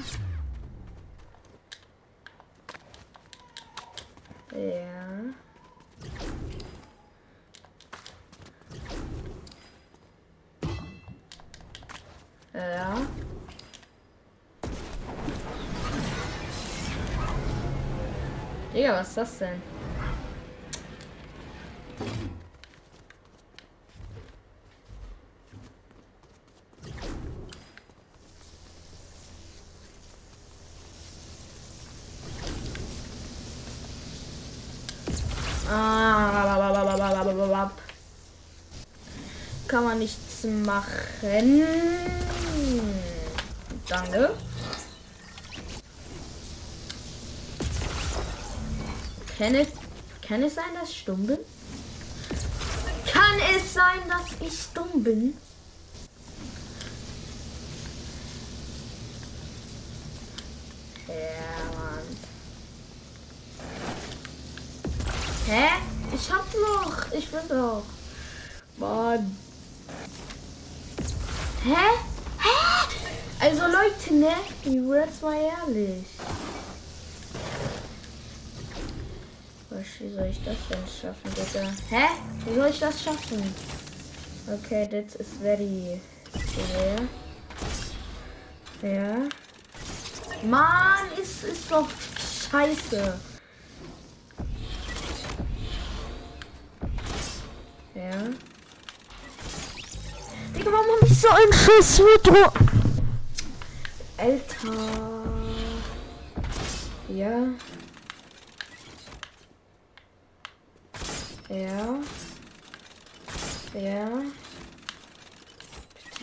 Ja. 4.53 5.35
Ja. 12.55 13.07
Digga, 18.75 18.88
was 18.99 19.09
ist 19.09 19.17
das 19.17 19.39
denn? 19.39 19.63
Ah, 35.71 37.71
Kann 39.69 39.85
man 39.85 39.99
nichts 39.99 40.45
machen. 40.45 41.63
Danke. 43.87 44.31
Kann 49.39 49.55
es, 49.55 49.69
kann 50.21 50.43
es 50.43 50.57
sein, 50.57 50.75
dass 50.75 50.91
ich 50.91 50.99
stumm 50.99 51.25
bin? 51.25 51.39
Kann 53.07 53.39
es 53.55 53.73
sein, 53.73 54.01
dass 54.09 54.33
ich 54.41 54.67
dumm 54.75 55.05
bin? 55.05 55.39
Ja, 61.07 61.15
Mann. 61.79 62.17
Hä? 65.47 65.69
Ich 66.13 66.33
hab 66.33 66.47
noch. 66.55 67.13
Ich 67.13 67.31
bin 67.31 67.49
doch. 67.49 67.85
Mann. 68.77 69.39
Hä? 71.63 71.77
Hä? 72.41 72.89
Also 73.39 73.63
Leute, 73.67 74.15
ne? 74.15 74.35
Die 74.65 74.85
Words 74.85 75.23
mal 75.23 75.37
ehrlich. 75.37 76.18
Wie 80.01 80.09
soll 80.15 80.27
ich 80.27 80.43
das 80.45 80.57
denn 80.71 80.85
schaffen, 80.87 81.31
Digga? 81.35 81.69
Hä? 81.91 82.07
Wie 82.47 82.55
soll 82.55 82.69
ich 82.69 82.79
das 82.79 83.03
schaffen? 83.03 83.55
Okay, 84.47 84.89
das 84.91 85.17
ist 85.17 85.35
very 85.43 86.01
schwer. 86.33 87.09
Ja. 88.83 89.29
Mann, 90.49 91.13
ist, 91.21 91.45
ist 91.45 91.71
doch 91.71 91.89
scheiße. 92.51 93.19
Ja. 97.95 98.13
Digga, 100.55 100.71
warum 100.71 100.87
hab 101.01 101.11
ich 101.11 101.21
so 101.21 101.29
ein 101.29 101.53
Schuss 101.53 102.01
Metro? 102.01 102.53
Alter. 104.17 105.29
Ja. 107.09 107.49
Ja. 111.49 111.99
Ja. 113.75 114.09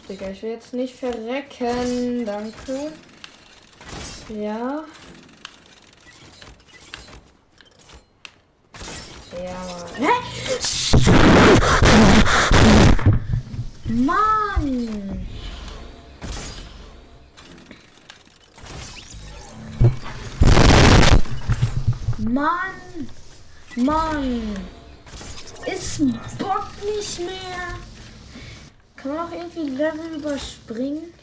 Digga, 0.07 0.29
ich 0.29 0.43
will 0.43 0.51
jetzt 0.51 0.73
nicht 0.73 0.95
verrecken. 0.95 2.25
Danke. 2.25 2.91
Ja. 4.29 4.83
Ja, 9.43 9.65
Mann. 13.87 14.15
Mann! 14.57 15.27
Mann! 22.17 23.09
Mann! 23.75 24.74
Es 25.77 25.99
bockt 26.37 26.83
nicht 26.85 27.19
mehr! 27.19 27.75
Kann 28.95 29.13
man 29.13 29.27
auch 29.27 29.31
irgendwie 29.31 29.71
Level 29.71 30.15
überspringen? 30.15 31.13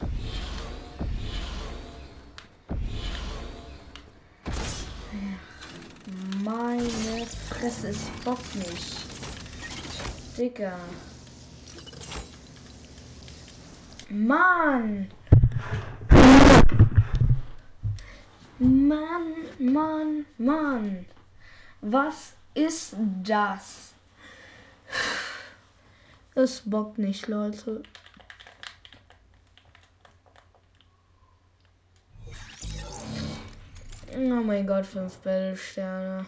Meine 6.44 7.26
Fresse, 7.48 7.88
es 7.88 8.02
bockt 8.24 8.54
nicht. 8.56 8.96
Digga. 10.36 10.78
Mann! 14.10 15.10
Mann, 18.58 19.32
Mann, 19.58 20.26
Mann. 20.36 21.06
Was 21.80 22.34
ist 22.54 22.94
das? 23.22 23.91
Es 26.34 26.62
bockt 26.64 26.96
nicht, 26.96 27.28
Leute. 27.28 27.82
Oh 34.14 34.18
mein 34.18 34.66
Gott, 34.66 34.86
fünf 34.86 35.18
Battle-Sterne. 35.18 36.24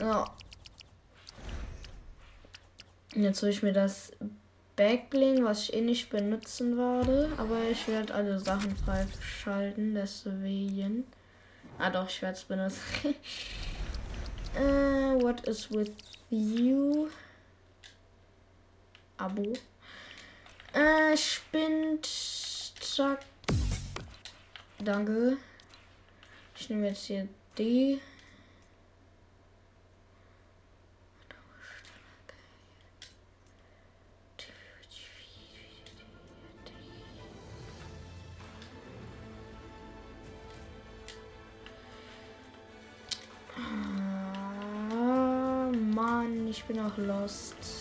Ja. 0.00 0.24
Jetzt 3.14 3.42
will 3.42 3.50
ich 3.50 3.62
mir 3.64 3.72
das 3.72 4.12
Backbling, 4.76 5.44
was 5.44 5.64
ich 5.64 5.74
eh 5.74 5.80
nicht 5.80 6.08
benutzen 6.08 6.78
werde. 6.78 7.32
Aber 7.36 7.60
ich 7.68 7.88
werde 7.88 8.14
alle 8.14 8.38
Sachen 8.38 8.76
freischalten, 8.76 9.94
deswegen. 9.94 11.04
Ah 11.78 11.90
doch, 11.90 12.08
ich 12.08 12.22
werde 12.22 12.36
es 12.36 12.44
benutzen. 12.44 12.80
uh, 14.56 15.18
what 15.20 15.48
is 15.48 15.68
with 15.70 15.90
you? 16.30 17.08
Abo. 19.18 19.52
Äh, 20.72 21.16
Spind. 21.16 22.06
Zack. 22.06 23.24
Danke. 24.78 25.36
Ich 26.56 26.70
nehme 26.70 26.88
jetzt 26.88 27.06
hier 27.06 27.26
die. 27.56 28.00
Ah, 43.56 45.72
Mann, 45.72 46.46
ich 46.46 46.62
bin 46.64 46.78
auch 46.78 46.96
lost. 46.96 47.77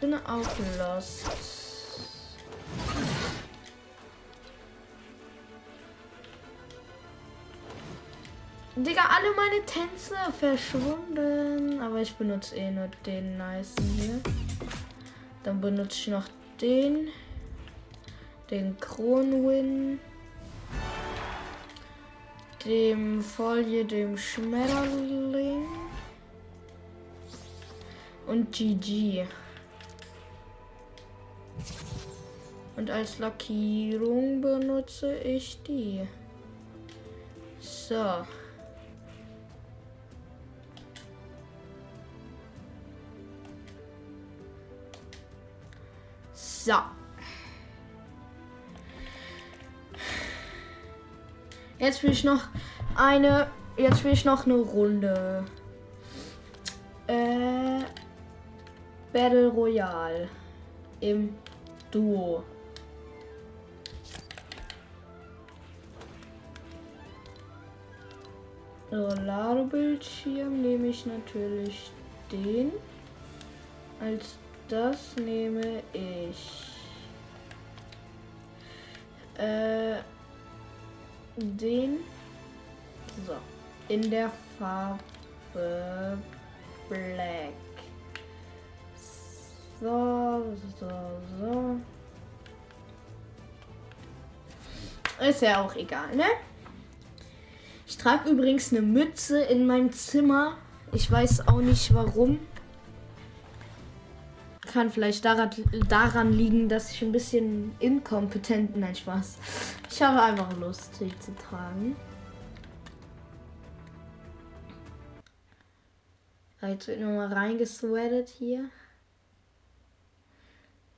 Bin 0.00 0.12
auch 0.14 0.58
lost. 0.78 1.26
Digga, 8.76 9.04
alle 9.08 9.34
meine 9.34 9.64
Tänze 9.64 10.16
verschwunden. 10.38 11.80
Aber 11.80 12.02
ich 12.02 12.14
benutze 12.14 12.56
eh 12.56 12.70
nur 12.70 12.88
den 13.06 13.38
nice 13.38 13.74
hier. 13.96 14.20
Dann 15.42 15.62
benutze 15.62 15.98
ich 15.98 16.08
noch 16.08 16.28
den. 16.60 17.08
Den 18.50 18.76
Kronwin. 18.78 19.98
Dem 22.66 23.22
Folie, 23.22 23.86
dem 23.86 24.18
Schmetterling. 24.18 25.64
Und 28.26 28.52
GG. 28.52 29.26
Und 32.76 32.90
als 32.90 33.18
Lackierung 33.18 34.42
benutze 34.42 35.16
ich 35.18 35.62
die. 35.62 36.06
So. 37.58 38.26
So. 46.34 46.74
Jetzt 51.78 52.02
will 52.02 52.10
ich 52.10 52.24
noch 52.24 52.48
eine. 52.94 53.46
Jetzt 53.78 54.04
will 54.04 54.12
ich 54.12 54.24
noch 54.24 54.44
eine 54.44 54.54
Runde. 54.54 55.44
Äh, 57.06 57.80
Battle 59.12 59.48
Royale. 59.48 60.28
Im 61.00 61.34
Duo. 61.90 62.42
So, 68.96 69.08
Ladebildschirm 69.08 70.62
nehme 70.62 70.86
ich 70.86 71.04
natürlich 71.04 71.92
den. 72.32 72.72
Als 74.00 74.38
das 74.68 75.14
nehme 75.16 75.82
ich 75.92 76.72
äh, 79.36 79.96
den 81.36 81.98
so 83.26 83.36
in 83.90 84.10
der 84.10 84.32
Farbe 84.58 86.16
Black. 86.88 87.52
So, 89.78 90.56
so, 90.80 90.90
so. 91.38 91.80
Ist 95.22 95.42
ja 95.42 95.62
auch 95.62 95.76
egal, 95.76 96.16
ne? 96.16 96.24
Ich 97.86 97.96
trage 97.98 98.28
übrigens 98.30 98.72
eine 98.72 98.82
Mütze 98.82 99.40
in 99.42 99.64
meinem 99.64 99.92
Zimmer. 99.92 100.58
Ich 100.92 101.08
weiß 101.08 101.46
auch 101.46 101.60
nicht 101.60 101.94
warum. 101.94 102.40
Kann 104.60 104.90
vielleicht 104.90 105.24
daran, 105.24 105.50
daran 105.88 106.32
liegen, 106.32 106.68
dass 106.68 106.90
ich 106.90 107.02
ein 107.02 107.12
bisschen 107.12 107.76
inkompetent. 107.78 108.76
Nein, 108.76 108.94
Spaß. 108.94 109.38
Ich 109.88 110.02
habe 110.02 110.20
einfach 110.20 110.56
Lust, 110.58 110.96
sie 110.96 111.12
zu 111.20 111.32
tragen. 111.36 111.94
Jetzt 116.60 116.88
wird 116.88 117.00
nochmal 117.00 117.32
reingesweatet 117.32 118.28
hier. 118.28 118.68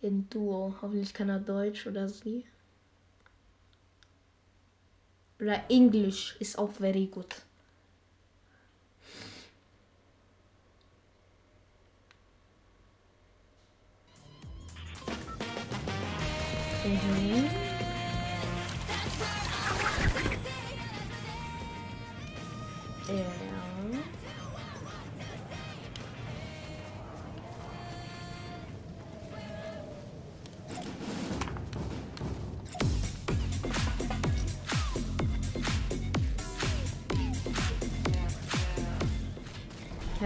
In 0.01 0.31
Duo. 0.31 0.75
Hoffentlich 0.81 1.13
kann 1.13 1.29
er 1.29 1.41
Deutsch 1.41 1.87
oder 1.87 2.09
sie. 2.09 2.47
Oder 5.41 5.63
Englisch 5.69 6.37
ist 6.41 6.59
auch 6.59 6.73
very 6.73 7.07
good. 7.07 7.35
Mhm. 16.85 17.68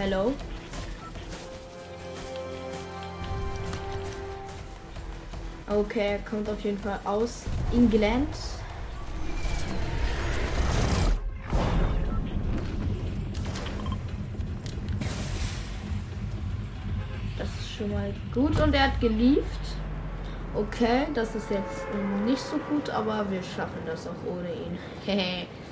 Hello. 0.03 0.33
Okay, 5.69 6.07
er 6.07 6.19
kommt 6.29 6.49
auf 6.49 6.59
jeden 6.59 6.77
Fall 6.77 6.99
aus 7.05 7.45
England. 7.71 8.27
Das 17.37 17.47
ist 17.47 17.71
schon 17.77 17.89
mal 17.89 18.13
gut 18.33 18.59
und 18.59 18.75
er 18.75 18.91
hat 18.91 18.99
gelieft. 18.99 19.45
Okay, 20.53 21.07
das 21.13 21.33
ist 21.33 21.49
jetzt 21.49 21.85
nicht 22.25 22.41
so 22.41 22.57
gut, 22.69 22.89
aber 22.89 23.25
wir 23.31 23.41
schaffen 23.41 23.79
das 23.85 24.05
auch 24.05 24.29
ohne 24.29 24.49
ihn. 24.49 25.47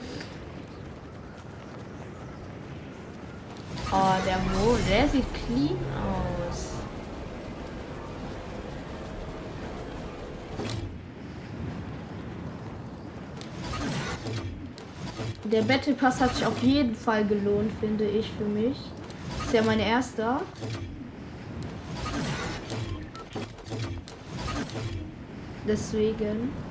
oh, 3.92 4.16
der 4.26 4.38
Mo, 4.38 4.78
der 4.90 5.08
sieht 5.08 5.26
clean 5.34 5.78
aus. 5.96 6.70
Der 15.44 15.64
Battle 15.64 15.94
Pass 15.94 16.22
hat 16.22 16.36
sich 16.36 16.46
auf 16.46 16.64
jeden 16.64 16.96
Fall 16.96 17.26
gelohnt, 17.26 17.72
finde 17.80 18.06
ich 18.06 18.32
für 18.38 18.46
mich. 18.46 18.78
ist 19.46 19.54
ja 19.54 19.62
mein 19.64 19.80
erster. 19.80 20.42
Deswegen. 25.68 26.71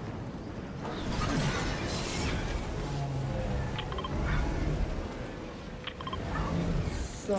So. 7.31 7.37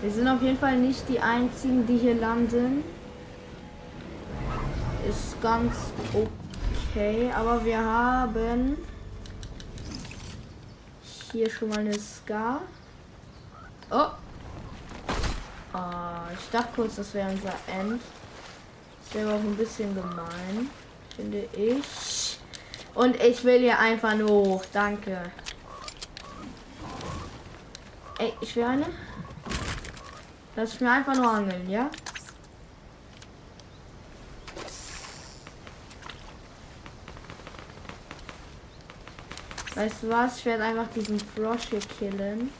Wir 0.00 0.10
sind 0.10 0.26
auf 0.26 0.40
jeden 0.40 0.56
Fall 0.56 0.78
nicht 0.78 1.06
die 1.06 1.20
einzigen, 1.20 1.86
die 1.86 1.98
hier 1.98 2.14
landen. 2.14 2.82
Ist 5.06 5.38
ganz 5.42 5.74
okay, 6.14 7.30
aber 7.30 7.62
wir 7.62 7.78
haben 7.78 8.78
hier 11.30 11.50
schon 11.50 11.68
mal 11.68 11.80
eine 11.80 11.98
Scar. 11.98 12.62
Oh. 13.90 14.12
Ah, 15.74 16.22
ich 16.32 16.50
dachte 16.50 16.70
kurz, 16.74 16.96
das 16.96 17.12
wäre 17.12 17.28
unser 17.28 17.54
End. 17.78 18.00
Das 19.04 19.14
wäre 19.14 19.34
auch 19.34 19.40
ein 19.40 19.56
bisschen 19.56 19.94
gemein, 19.94 20.70
finde 21.14 21.46
ich. 21.52 22.05
Und 22.96 23.22
ich 23.22 23.44
will 23.44 23.58
hier 23.58 23.78
einfach 23.78 24.14
nur 24.14 24.30
hoch. 24.30 24.64
Danke. 24.72 25.30
Ey, 28.18 28.32
ich 28.40 28.56
will 28.56 28.64
eine. 28.64 28.86
Lass 30.56 30.80
mir 30.80 30.90
einfach 30.90 31.14
nur 31.14 31.30
angeln, 31.30 31.68
ja? 31.68 31.90
Weißt 39.74 40.02
du 40.02 40.08
was? 40.08 40.38
Ich 40.38 40.46
werde 40.46 40.64
einfach 40.64 40.86
diesen 40.94 41.20
Frosch 41.20 41.68
hier 41.68 41.80
killen. 41.80 42.50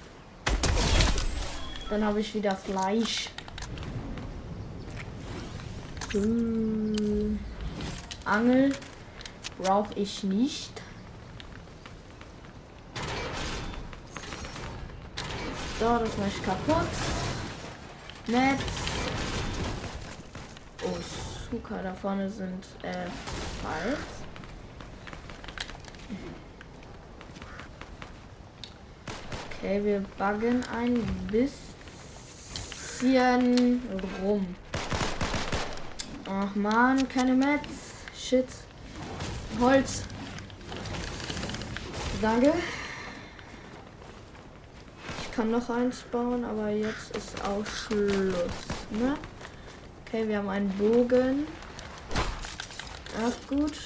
Dann 1.89 2.05
habe 2.05 2.21
ich 2.21 2.35
wieder 2.35 2.55
Fleisch. 2.55 3.31
Hm. 6.13 7.39
Angel 8.27 8.73
brauche 9.59 9.95
ich 9.95 10.25
nicht. 10.25 10.83
So, 15.79 15.99
das 15.99 16.17
mache 16.17 16.29
ich 16.29 16.43
kaputt. 16.43 16.89
Netz. 18.27 18.63
Oh, 20.83 20.97
Suka, 21.51 21.83
da 21.83 21.93
vorne 21.95 22.29
sind 22.29 22.67
äh, 22.83 23.07
Falls. 23.63 23.99
Okay, 29.59 29.83
wir 29.85 30.01
buggen 30.19 30.63
ein 30.75 31.03
bisschen 31.31 33.81
rum. 34.23 34.55
Ach 36.29 36.55
man, 36.55 37.09
keine 37.09 37.35
Mets. 37.35 37.69
Shit. 38.17 38.49
Holz. 39.61 40.03
Danke. 42.21 42.53
Ich 45.23 45.33
kann 45.33 45.51
noch 45.51 45.69
eins 45.71 46.03
bauen, 46.13 46.45
aber 46.45 46.71
jetzt 46.71 47.17
ist 47.17 47.43
auch 47.43 47.65
Schluss. 47.65 48.35
Ne? 48.91 49.15
Okay, 50.05 50.29
wir 50.29 50.39
haben 50.39 50.49
einen 50.49 50.71
Bogen. 50.77 51.47
Ach 53.19 53.49
gut. 53.49 53.77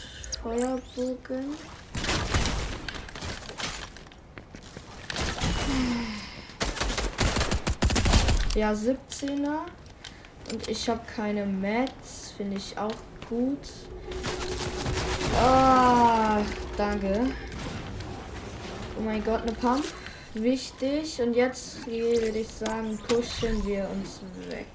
Feuerbogen. 0.42 1.56
Ja, 8.54 8.72
17er. 8.72 9.60
Und 10.52 10.68
ich 10.68 10.88
habe 10.88 11.00
keine 11.14 11.46
Mats. 11.46 12.32
Finde 12.36 12.56
ich 12.56 12.76
auch 12.76 12.94
gut. 13.28 13.58
Ah, 15.36 16.42
danke. 16.76 17.32
Oh 18.98 19.02
mein 19.02 19.22
Gott, 19.24 19.42
eine 19.42 19.52
Pump. 19.52 19.84
Wichtig. 20.34 21.20
Und 21.20 21.34
jetzt 21.34 21.86
würde 21.86 22.38
ich 22.38 22.48
sagen, 22.48 22.98
pushen 23.08 23.64
wir 23.66 23.88
uns 23.90 24.20
weg. 24.48 24.66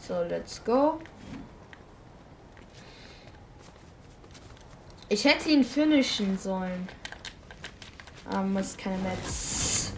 So, 0.00 0.22
let's 0.22 0.62
go. 0.64 1.00
Ich 5.08 5.24
hätte 5.24 5.48
ihn 5.48 5.64
finishen 5.64 6.38
sollen. 6.38 6.88
Aber 8.26 8.42
muss 8.42 8.76
keine 8.76 8.98
Metz. 8.98 9.92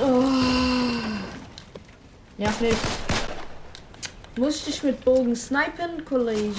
Oh. 0.00 0.22
Ja, 2.38 2.52
nicht. 2.60 3.11
Musste 4.36 4.70
ich 4.70 4.82
mit 4.82 5.04
Bogen 5.04 5.36
snipen, 5.36 6.02
Kollege? 6.06 6.54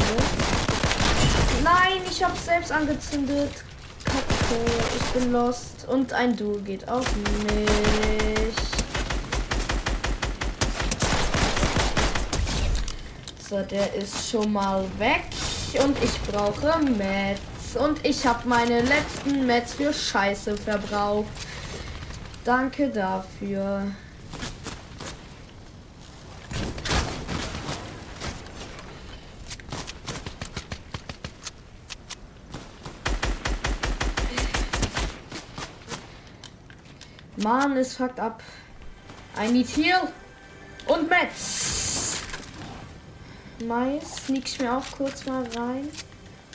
Nein, 1.63 2.01
ich 2.07 2.23
habe 2.23 2.37
selbst 2.37 2.71
angezündet. 2.71 3.49
Kacke, 4.05 4.61
ich 4.95 5.19
bin 5.19 5.31
lost. 5.31 5.87
Und 5.87 6.13
ein 6.13 6.37
Duel 6.37 6.61
geht 6.61 6.87
auf 6.87 7.03
mich. 7.15 8.53
So, 13.49 13.59
der 13.63 13.91
ist 13.95 14.29
schon 14.29 14.53
mal 14.53 14.85
weg. 14.99 15.23
Und 15.83 15.97
ich 16.03 16.21
brauche 16.31 16.79
Mets. 16.79 17.75
Und 17.75 18.05
ich 18.05 18.23
habe 18.23 18.47
meine 18.47 18.81
letzten 18.81 19.47
Mets 19.47 19.73
für 19.73 19.91
Scheiße 19.91 20.55
verbraucht. 20.57 21.25
Danke 22.43 22.89
dafür. 22.89 23.87
Mann, 37.43 37.75
es 37.75 37.97
fuckt 37.97 38.19
ab. 38.19 38.41
I 39.37 39.51
need 39.51 39.67
heal. 39.67 40.07
Und 40.87 41.09
Metz. 41.09 42.21
Mais. 43.65 44.25
Sneak 44.25 44.59
mir 44.59 44.77
auch 44.77 44.91
kurz 44.97 45.25
mal 45.25 45.43
rein. 45.55 45.89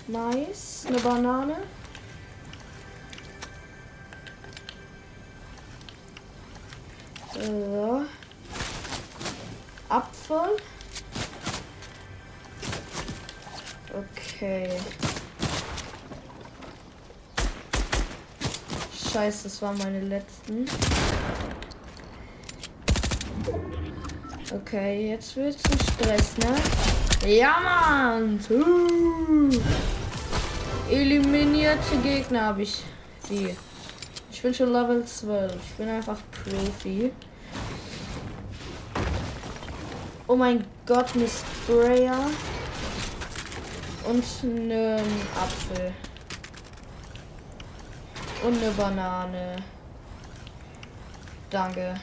Mais. 0.07 0.87
Eine 0.89 0.99
Banane. 1.01 1.57
So. 7.35 8.05
Apfel. 9.89 10.57
Okay. 13.93 14.81
Scheiße, 19.13 19.45
das 19.45 19.63
waren 19.63 19.79
meine 19.79 20.01
letzten. 20.01 20.67
Okay, 24.55 25.11
jetzt 25.11 25.35
wird 25.37 25.57
es 25.57 25.95
Stress, 25.95 26.37
ne? 26.39 26.55
Ja, 27.27 27.57
Mann! 27.63 28.39
Uh. 28.51 29.51
Eliminierte 30.91 31.97
Gegner 32.03 32.43
habe 32.43 32.63
ich. 32.63 32.83
Wie? 33.29 33.57
Ich 34.31 34.43
bin 34.43 34.53
schon 34.53 34.73
Level 34.73 35.05
12. 35.05 35.55
Ich 35.55 35.73
bin 35.73 35.89
einfach 35.89 36.19
Profi. 36.31 37.11
Oh 40.27 40.37
mein 40.37 40.65
Gott, 40.87 41.15
ein 41.15 41.27
Sprayer. 41.27 42.31
Und 44.05 44.25
einen 44.43 45.01
Apfel. 45.35 45.93
Und 48.45 48.57
eine 48.57 48.71
Banane. 48.71 49.57
Danke. 51.51 51.95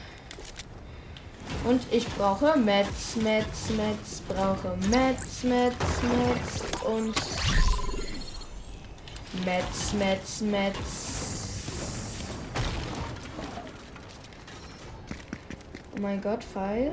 Und 1.64 1.80
ich 1.90 2.06
brauche 2.08 2.56
Metz, 2.58 3.16
Metz, 3.16 3.70
Metz, 3.70 4.20
brauche 4.28 4.76
Metz, 4.88 5.42
Metz, 5.42 5.74
Metz 6.02 6.82
und 6.84 7.14
Metz, 9.44 9.92
Metz, 9.94 10.40
Metz. 10.42 11.16
Oh 15.96 16.00
mein 16.00 16.20
Gott, 16.20 16.44
Pfeil. 16.44 16.92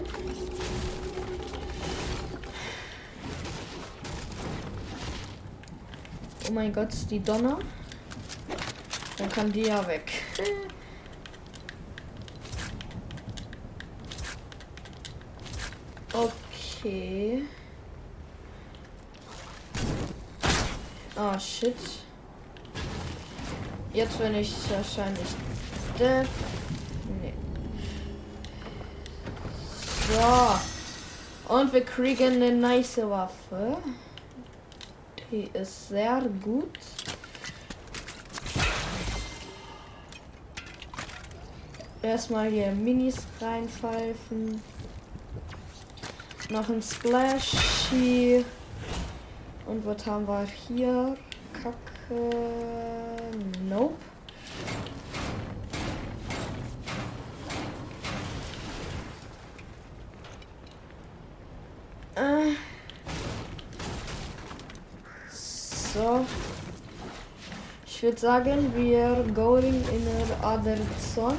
Oh 6.47 6.51
mein 6.51 6.71
Gott, 6.71 6.89
die 7.09 7.19
Donner. 7.19 7.59
Dann 9.17 9.29
kann 9.29 9.51
die 9.51 9.63
ja 9.63 9.85
weg. 9.87 10.11
Okay. 16.13 17.43
Ah, 21.15 21.33
oh, 21.35 21.39
shit. 21.39 21.75
Jetzt 23.93 24.17
bin 24.17 24.33
ich 24.35 24.53
wahrscheinlich 24.71 25.27
dead. 25.99 26.27
Nee. 27.21 27.33
So. 30.09 31.53
Und 31.53 31.71
wir 31.71 31.85
kriegen 31.85 32.41
eine 32.41 32.51
nice 32.51 32.97
Waffe. 32.97 33.77
Die 35.31 35.49
ist 35.53 35.89
sehr 35.89 36.21
gut. 36.43 36.79
Erstmal 42.03 42.49
hier 42.49 42.73
Minis 42.73 43.15
reinpfeifen. 43.39 44.61
Noch 46.49 46.67
ein 46.67 46.81
Splashy. 46.81 48.43
Und 49.65 49.85
was 49.85 50.05
haben 50.05 50.27
wir 50.27 50.45
hier? 50.67 51.15
Kacke. 51.53 52.29
Nope. 53.69 53.95
Äh. 62.15 62.51
So. 65.31 66.25
Ich 67.85 68.03
würde 68.03 68.17
sagen, 68.19 68.73
wir 68.75 69.25
going 69.33 69.81
in 69.87 70.05
a 70.41 70.53
other 70.53 70.75
zone. 71.15 71.37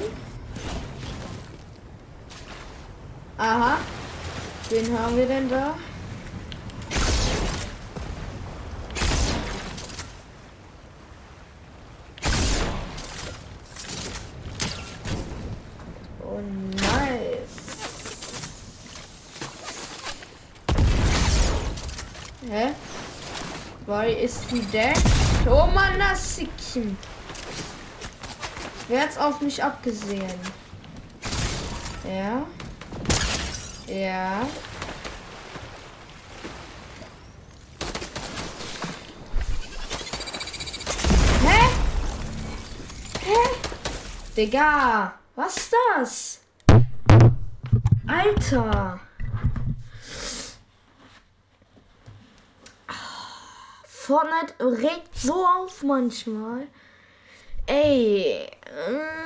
Aha. 3.37 3.77
Wen 4.69 4.97
haben 4.97 5.17
wir 5.17 5.25
denn 5.25 5.49
da? 5.49 5.75
Oh, 16.23 16.39
nice. 16.71 17.25
Ist 24.21 24.51
die 24.51 24.61
dead? 24.61 24.95
Oh 25.47 25.67
Mann, 25.73 25.99
das 25.99 26.37
Sickchen. 26.37 26.97
Wer 28.87 29.01
hat's 29.01 29.17
auf 29.17 29.41
mich 29.41 29.63
abgesehen? 29.63 30.39
Ja. 32.07 32.45
Ja. 33.87 34.45
Hä? 41.43 41.69
Hä? 43.25 43.49
Digga, 44.35 45.13
was 45.35 45.57
ist 45.57 45.73
das? 45.73 46.39
Alter. 48.07 48.99
Fortnite 53.85 54.53
regt 54.59 55.15
so 55.15 55.45
auf 55.45 55.83
manchmal. 55.83 56.67
Ey. 57.67 58.49
Äh, 58.65 59.25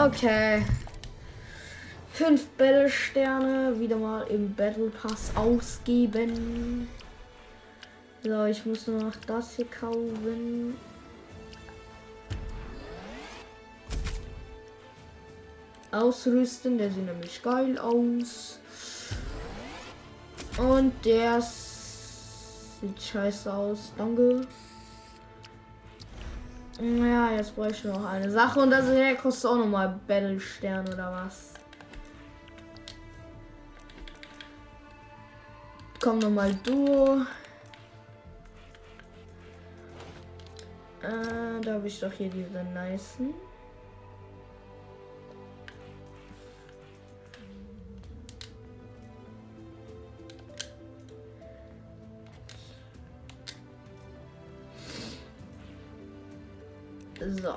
Okay. 0.00 0.64
Fünf 2.12 2.46
Battle-Sterne 2.56 3.78
wieder 3.78 3.96
mal 3.96 4.22
im 4.28 4.54
Battle 4.54 4.90
Pass 4.90 5.32
ausgeben. 5.34 6.88
So, 8.22 8.44
ich 8.44 8.64
muss 8.64 8.86
nur 8.86 9.02
noch 9.02 9.16
das 9.26 9.56
hier 9.56 9.66
kaufen. 9.66 10.76
ausrüsten. 15.92 16.78
Der 16.78 16.90
sieht 16.90 17.06
nämlich 17.06 17.42
geil 17.42 17.78
aus. 17.78 18.58
Und 20.58 20.92
der 21.04 21.40
sieht 21.40 23.00
scheiße 23.00 23.52
aus. 23.52 23.92
Danke. 23.96 24.46
Ja, 26.80 27.30
jetzt 27.30 27.54
brauche 27.54 27.70
ich 27.70 27.84
noch 27.84 28.04
eine 28.04 28.30
Sache 28.30 28.60
und 28.60 28.70
das 28.70 28.90
hier 28.90 29.14
kostet 29.16 29.50
auch 29.50 29.58
nochmal 29.58 30.00
Battle-Stern 30.06 30.88
oder 30.88 31.12
was. 31.12 31.54
Komm 36.00 36.18
nochmal 36.18 36.54
Duo. 36.64 37.22
Äh, 41.02 41.60
da 41.60 41.74
habe 41.74 41.86
ich 41.86 42.00
doch 42.00 42.12
hier 42.12 42.30
diese 42.30 42.64
nicen. 42.64 43.34
So. 57.30 57.56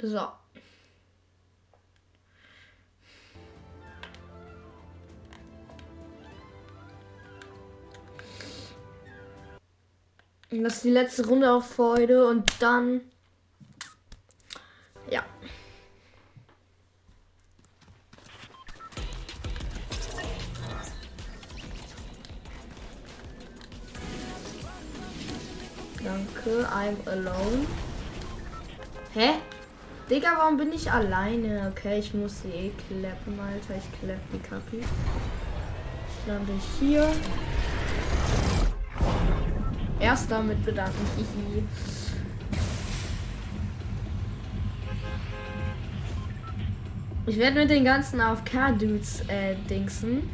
So. 0.00 0.43
Das 10.62 10.76
ist 10.76 10.84
die 10.84 10.90
letzte 10.90 11.26
Runde 11.26 11.50
auch 11.52 11.64
für 11.64 11.82
heute 11.82 12.26
und 12.28 12.50
dann. 12.60 13.00
Ja. 15.10 15.24
Danke, 26.02 26.68
I'm 26.68 27.08
alone. 27.08 27.66
Hä? 29.14 29.30
Digga, 30.08 30.34
warum 30.36 30.56
bin 30.56 30.72
ich 30.72 30.90
alleine? 30.90 31.72
Okay, 31.72 31.98
ich 31.98 32.14
muss 32.14 32.42
sie 32.42 32.50
eh 32.50 32.70
klappen, 32.88 33.40
Alter. 33.40 33.76
Ich 33.76 34.00
klapp 34.00 34.20
die 34.32 34.38
Kapi. 34.38 34.78
Ich 34.78 36.26
lande 36.28 36.52
hier. 36.78 37.10
Erst 40.00 40.30
damit 40.30 40.64
bedanken. 40.64 41.06
Ich 47.26 47.38
werde 47.38 47.60
mit 47.60 47.70
den 47.70 47.84
ganzen 47.84 48.20
AFK-Dudes 48.20 49.22
äh, 49.28 49.54
dingsen. 49.68 50.28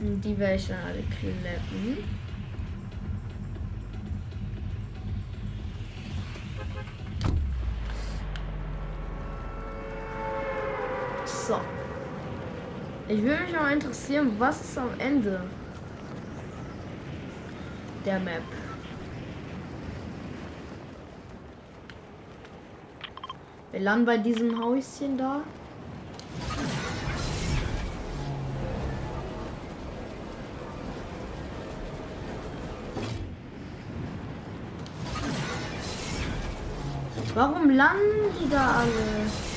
Die 0.00 0.38
werde 0.38 0.56
ich 0.56 0.68
dann 0.68 0.78
alle 0.84 1.02
klappen. 1.02 2.17
Ich 13.10 13.22
würde 13.22 13.42
mich 13.42 13.52
mal 13.54 13.72
interessieren, 13.72 14.32
was 14.38 14.60
ist 14.60 14.76
am 14.76 14.90
Ende 14.98 15.40
der 18.04 18.20
Map? 18.20 18.42
Wir 23.72 23.80
landen 23.80 24.04
bei 24.04 24.18
diesem 24.18 24.62
Häuschen 24.62 25.16
da. 25.16 25.40
Warum 37.34 37.70
landen 37.70 38.34
die 38.38 38.50
da 38.50 38.80
alle? 38.80 39.47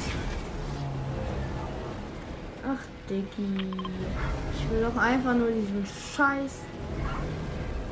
Diggi. 3.11 3.71
Ich 4.55 4.71
will 4.71 4.83
doch 4.83 4.95
einfach 4.95 5.33
nur 5.33 5.51
diesen 5.51 5.85
scheiß 5.85 6.59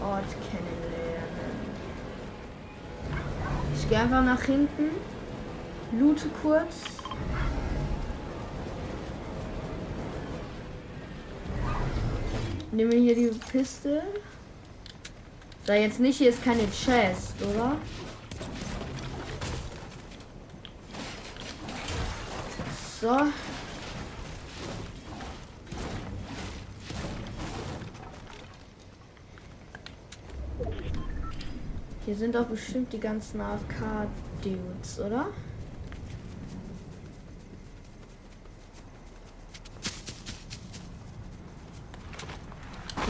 Ort 0.01 0.23
kennenlernen. 0.49 1.29
Ich 3.75 3.89
gehe 3.89 3.99
einfach 3.99 4.23
nach 4.23 4.41
hinten. 4.41 4.91
Loote 5.99 6.29
kurz. 6.41 6.75
Nehme 12.71 12.95
hier 12.95 13.15
die 13.15 13.31
Piste. 13.51 14.03
Da 15.65 15.73
jetzt 15.73 15.99
nicht, 15.99 16.17
hier 16.17 16.29
ist 16.29 16.41
keine 16.43 16.65
Chest, 16.71 17.33
oder? 17.41 17.75
So. 23.01 23.17
Hier 32.09 32.17
sind 32.17 32.33
doch 32.33 32.47
bestimmt 32.47 32.91
die 32.91 32.99
ganzen 32.99 33.39
AFK-Dudes, 33.39 34.99
oder? 34.99 35.27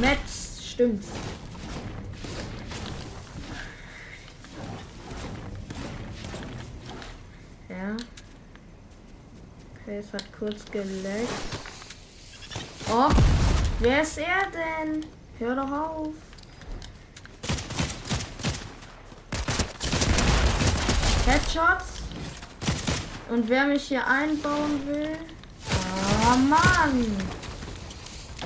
Metz, 0.01 0.61
stimmt's. 0.65 1.07
Ja. 7.69 7.95
Okay, 9.81 9.99
es 9.99 10.11
hat 10.11 10.25
kurz 10.37 10.65
geleckt. 10.65 11.29
Oh, 12.91 13.07
wer 13.79 14.01
ist 14.01 14.17
er 14.17 14.51
denn? 14.51 15.05
Hör 15.37 15.55
doch 15.55 15.71
auf. 15.71 16.28
Headshots. 21.29 22.01
Und 23.29 23.47
wer 23.49 23.65
mich 23.65 23.83
hier 23.87 24.05
einbauen 24.07 24.81
will. 24.87 25.15
Oh 26.25 26.37
Mann. 26.37 27.05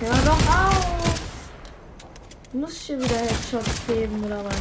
Hör 0.01 0.17
doch 0.25 0.47
auf. 0.53 1.19
Muss 2.51 2.73
ich 2.73 2.81
hier 2.81 3.01
wieder 3.01 3.15
Headshots 3.15 3.87
geben 3.87 4.21
oder 4.25 4.43
was? 4.43 4.55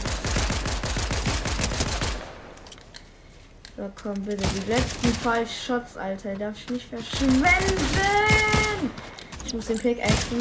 So, 3.77 3.91
komm 4.01 4.15
bitte. 4.23 4.45
Die 4.55 4.71
letzten 4.71 5.21
zwei 5.21 5.45
Shots, 5.45 5.97
Alter. 5.97 6.37
Darf 6.37 6.55
ich 6.59 6.71
nicht 6.71 6.89
verschwenden. 6.89 7.43
Ich 9.45 9.53
muss 9.53 9.67
den 9.67 9.79
Pick 9.79 9.99
essen. 9.99 10.39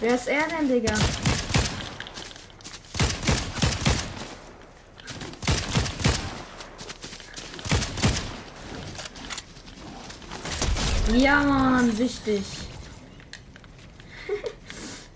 Wer 0.00 0.14
ist 0.14 0.28
er 0.28 0.48
denn, 0.48 0.68
Digga? 0.68 0.94
Ja, 11.12 11.42
Mann, 11.42 11.96
wichtig. 11.98 12.42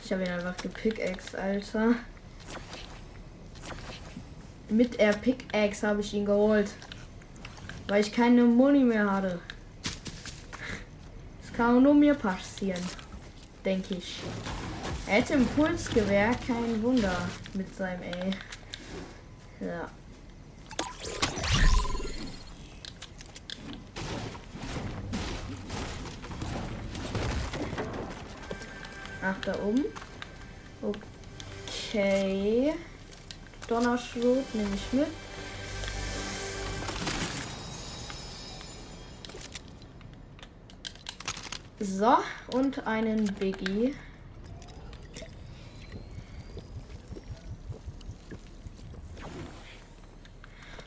ich 0.04 0.12
habe 0.12 0.22
ihn 0.22 0.28
einfach 0.28 0.56
gepickaxe, 0.58 1.38
Alter. 1.38 1.94
Mit 4.68 5.00
der 5.00 5.14
Pickaxe 5.14 5.88
habe 5.88 6.02
ich 6.02 6.12
ihn 6.12 6.26
geholt. 6.26 6.70
Weil 7.88 8.02
ich 8.02 8.12
keine 8.12 8.44
Muni 8.44 8.84
mehr 8.84 9.10
hatte. 9.10 9.40
Das 11.42 11.52
kann 11.54 11.82
nur 11.82 11.94
mir 11.94 12.14
passieren. 12.14 12.82
Denke 13.64 13.94
ich. 13.94 14.20
Er 15.06 15.14
hätte 15.14 15.34
Impulsgewehr, 15.34 16.32
kein 16.46 16.82
Wunder 16.82 17.16
mit 17.54 17.74
seinem 17.74 18.02
Ey. 18.02 18.30
Ja. 19.60 19.88
Ach, 29.30 29.36
da 29.44 29.54
oben. 29.60 29.84
Okay. 30.80 32.72
Donnerschrot 33.66 34.54
nehme 34.54 34.74
ich 34.74 34.92
mit. 34.92 35.08
So, 41.80 42.16
und 42.54 42.86
einen 42.86 43.26
Biggie. 43.34 43.94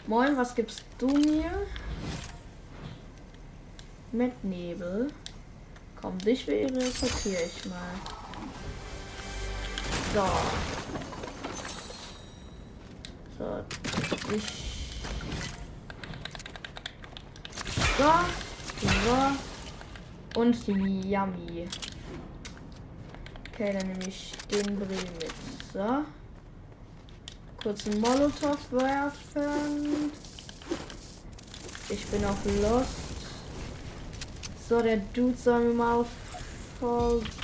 Moin, 0.07 0.35
was 0.35 0.55
gibst 0.55 0.83
du 0.97 1.07
mir? 1.07 1.67
Mit 4.11 4.43
Nebel. 4.43 5.13
Komm, 6.01 6.17
dich 6.17 6.45
sortiere 6.45 7.43
ich 7.43 7.65
mal. 7.65 8.20
So. 10.13 10.27
So, 13.37 13.65
ich. 14.35 14.91
So. 17.97 18.11
So. 19.05 20.39
Und 20.39 20.67
Yummy. 20.67 21.67
Okay, 23.53 23.73
dann 23.77 23.87
nehme 23.87 24.07
ich 24.07 24.31
den 24.51 24.75
Brill 24.75 24.87
mit. 24.89 25.33
So. 25.73 26.03
Kurz 27.61 27.87
einen 27.87 28.01
Molotow 28.01 28.57
werfen. 28.71 30.11
Ich 31.89 32.05
bin 32.07 32.25
auf 32.25 32.37
Lost. 32.61 32.89
So, 34.67 34.81
der 34.81 34.97
Dude 35.13 35.37
soll 35.37 35.65
mir 35.65 35.73
mal 35.73 36.05
folgen. 36.79 37.40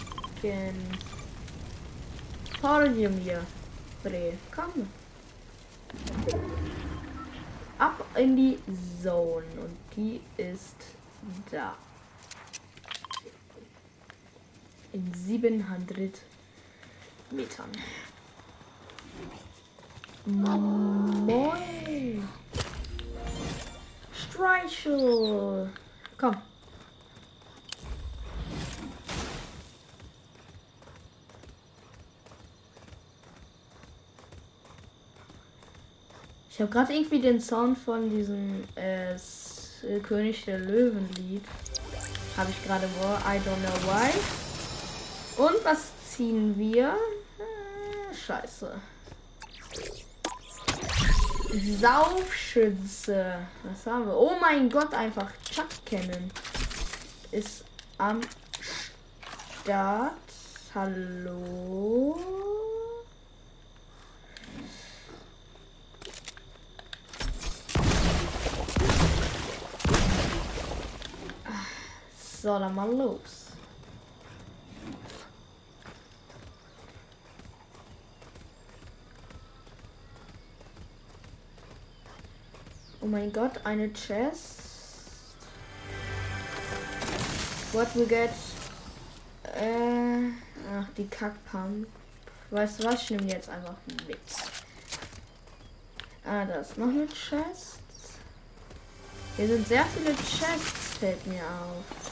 Folge 2.61 3.09
mir. 3.09 3.45
Bre, 4.03 4.33
komm. 4.55 4.87
Ab 7.79 8.05
in 8.15 8.35
die 8.35 8.59
Zone. 9.01 9.45
Und 9.57 9.77
die 9.95 10.21
ist 10.37 10.75
da. 11.51 11.75
In 14.93 15.13
700 15.13 16.21
Metern. 17.31 17.71
Moin. 20.25 22.27
Streichel. 24.11 25.69
Komm. 26.17 26.37
Ich 36.57 36.61
habe 36.61 36.71
gerade 36.71 36.91
irgendwie 36.91 37.19
den 37.19 37.39
Sound 37.39 37.77
von 37.77 38.09
diesem 38.09 38.63
äh, 38.73 39.15
König 40.01 40.43
der 40.45 40.57
Löwen 40.57 41.07
Lied. 41.13 41.43
Habe 42.35 42.49
ich 42.49 42.65
gerade 42.65 42.89
wo 42.97 43.05
I 43.29 43.37
don't 43.37 43.61
know 43.61 43.77
why. 43.85 44.09
Und 45.39 45.63
was 45.63 45.91
ziehen 46.09 46.57
wir? 46.57 46.95
Äh, 47.37 48.15
scheiße. 48.15 48.71
Saufschütze. 51.79 53.35
Was 53.61 53.85
haben 53.85 54.07
wir? 54.07 54.17
Oh 54.17 54.31
mein 54.41 54.67
Gott, 54.67 54.95
einfach 54.95 55.29
Chuck 55.43 55.69
kennen. 55.85 56.31
Ist 57.31 57.65
am 57.99 58.21
Start. 59.61 60.13
Hallo. 60.73 62.36
So, 72.47 72.57
dann 72.57 72.73
mal 72.73 72.89
los. 72.89 73.47
Oh 83.01 83.05
mein 83.05 83.33
Gott, 83.33 83.51
eine 83.65 83.91
Chest. 83.91 84.61
What 87.73 87.93
we 87.95 88.05
get? 88.05 88.29
Äh, 89.43 90.31
ach, 90.73 90.87
die 90.95 91.07
Kackpump. 91.09 91.85
Weißt 92.51 92.79
du 92.79 92.85
was? 92.85 93.01
Ich 93.01 93.09
nehme 93.09 93.29
jetzt 93.29 93.49
einfach 93.49 93.75
mit. 94.07 94.17
Ah, 96.23 96.45
das 96.45 96.69
ist 96.69 96.77
noch 96.77 96.87
eine 96.87 97.07
Chest. 97.07 97.79
Hier 99.35 99.47
sind 99.49 99.67
sehr 99.67 99.85
viele 99.87 100.15
Chests, 100.15 100.97
fällt 100.97 101.27
mir 101.27 101.43
auf. 101.43 102.06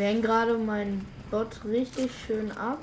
Hängen 0.00 0.22
gerade 0.22 0.56
mein 0.56 1.06
Bot 1.30 1.64
richtig 1.64 2.10
schön 2.26 2.50
ab. 2.52 2.78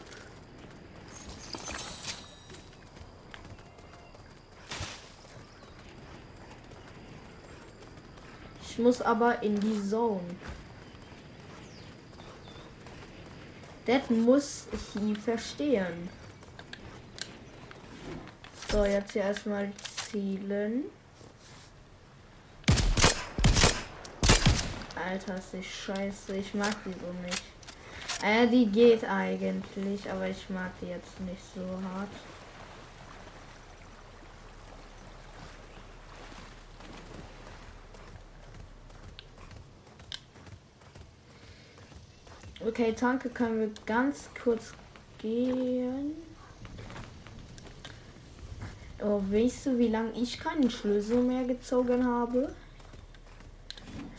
Ich 8.62 8.78
muss 8.78 9.02
aber 9.02 9.42
in 9.42 9.60
die 9.60 9.84
Zone. 9.90 10.22
Das 13.88 14.10
muss 14.10 14.68
ich 14.72 15.18
verstehen. 15.18 16.10
So, 18.70 18.86
jetzt 18.86 19.14
hier 19.14 19.24
erstmal 19.24 19.72
zielen. 20.12 20.84
Alter, 24.98 25.36
ist 25.36 25.54
die 25.54 25.64
scheiße. 25.64 26.36
Ich 26.36 26.54
mag 26.54 26.76
die 26.86 26.92
so 26.92 27.14
nicht. 27.24 27.44
Äh, 28.24 28.48
die 28.48 28.66
geht 28.66 29.04
eigentlich, 29.04 30.10
aber 30.10 30.28
ich 30.28 30.50
mag 30.50 30.72
die 30.82 30.88
jetzt 30.88 31.20
nicht 31.22 31.42
so 31.54 31.62
hart. 31.62 32.10
Okay, 42.66 42.92
Tanke 42.94 43.30
können 43.30 43.60
wir 43.60 43.70
ganz 43.86 44.30
kurz 44.44 44.74
gehen. 45.20 46.16
Oh, 49.00 49.22
weißt 49.30 49.68
du, 49.68 49.78
wie 49.78 49.90
lange 49.90 50.12
ich 50.20 50.40
keinen 50.40 50.70
Schlüssel 50.70 51.22
mehr 51.22 51.44
gezogen 51.44 52.06
habe? 52.06 52.54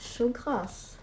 Schon 0.01 0.32
krass. 0.32 0.96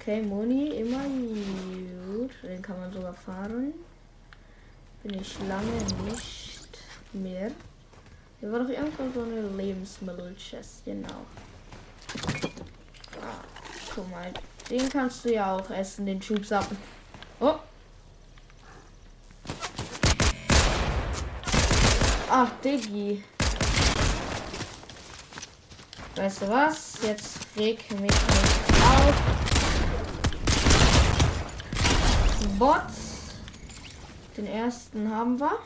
Okay, 0.00 0.20
Moni, 0.20 0.68
immer 0.80 1.04
gut. 1.04 2.32
Den 2.42 2.60
kann 2.60 2.80
man 2.80 2.92
sogar 2.92 3.14
fahren. 3.14 3.72
Bin 5.02 5.14
ich 5.14 5.38
lange 5.48 5.70
nicht 6.04 6.68
mehr. 7.12 7.52
Hier 8.40 8.50
war 8.50 8.60
doch 8.60 8.68
irgendwann 8.68 9.14
so 9.14 9.22
eine 9.22 9.48
Lebensmittel-Chest, 9.56 10.84
genau. 10.84 11.24
Ah, 13.20 13.44
guck 13.94 14.10
mal, 14.10 14.32
den 14.70 14.88
kannst 14.88 15.24
du 15.24 15.32
ja 15.32 15.56
auch 15.56 15.70
essen, 15.70 16.06
den 16.06 16.20
Schubsappen. 16.22 16.76
Oh. 17.40 17.54
Ach, 22.28 22.48
Diggi. 22.64 23.22
Weißt 26.16 26.42
du 26.42 26.48
was? 26.48 26.98
Jetzt 27.02 27.38
reg 27.56 27.90
mich 27.90 28.00
nicht 28.00 28.14
auf. 28.82 29.14
Bots. 32.58 33.34
Den 34.36 34.46
ersten 34.46 35.10
haben 35.10 35.38
wir. 35.38 35.58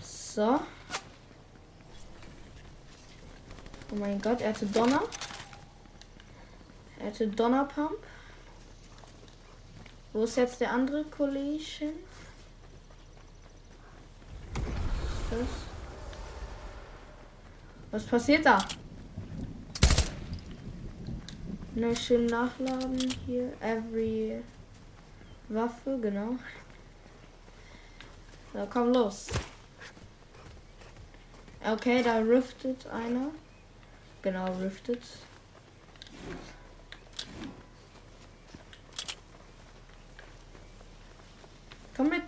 So. 0.00 0.60
Oh 3.90 3.96
mein 3.96 4.20
Gott, 4.20 4.40
er 4.40 4.50
hatte 4.50 4.66
Donner. 4.66 5.02
Er 7.00 7.06
hatte 7.06 7.26
Donnerpump. 7.28 7.98
Wo 10.12 10.24
ist 10.24 10.36
jetzt 10.36 10.60
der 10.60 10.72
andere 10.72 11.04
Kollege? 11.04 11.92
das? 15.30 15.48
Was 17.90 18.04
passiert 18.04 18.44
da? 18.44 18.58
Ne, 21.74 21.94
schön 21.94 22.26
nachladen 22.26 23.14
hier. 23.24 23.52
Every 23.60 24.42
Waffe, 25.48 25.98
genau. 26.00 26.36
So, 28.52 28.66
komm 28.70 28.92
los. 28.92 29.28
Okay, 31.64 32.02
da 32.02 32.18
riftet 32.18 32.86
einer. 32.86 33.28
Genau, 34.22 34.52
riftet. 34.60 35.02
Komm 41.96 42.10
mit. 42.10 42.22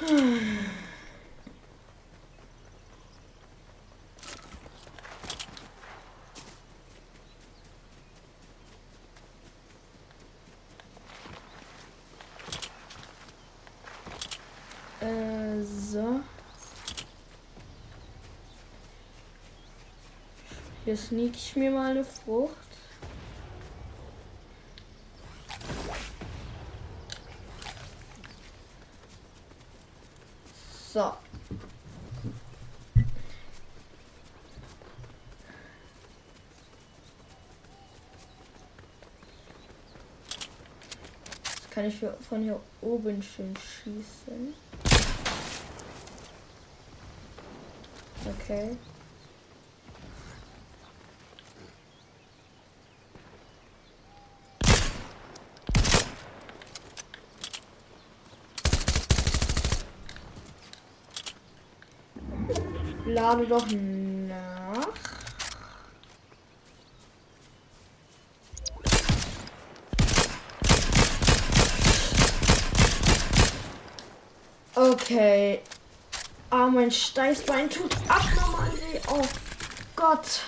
Äh, 15.00 15.62
so. 15.62 16.20
Hier 20.88 20.96
sneak 20.96 21.34
ich 21.34 21.54
mir 21.54 21.70
mal 21.70 21.90
eine 21.90 22.02
Frucht. 22.02 22.54
So. 30.90 31.12
Kann 41.70 41.84
ich 41.84 42.02
von 42.26 42.40
hier 42.40 42.58
oben 42.80 43.22
schön 43.22 43.54
schießen. 43.58 44.54
Okay. 48.24 48.78
Lade 63.20 63.46
doch 63.46 63.66
nach. 63.66 64.86
Okay. 74.76 75.60
Ah, 76.50 76.68
mein 76.68 76.92
Steißbein 76.92 77.68
tut 77.68 77.96
abnormal 78.06 78.70
weh. 78.72 79.00
Oh 79.08 79.26
Gott. 79.96 80.42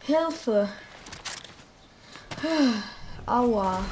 Hilfe. 0.00 0.68
Aua. 3.24 3.82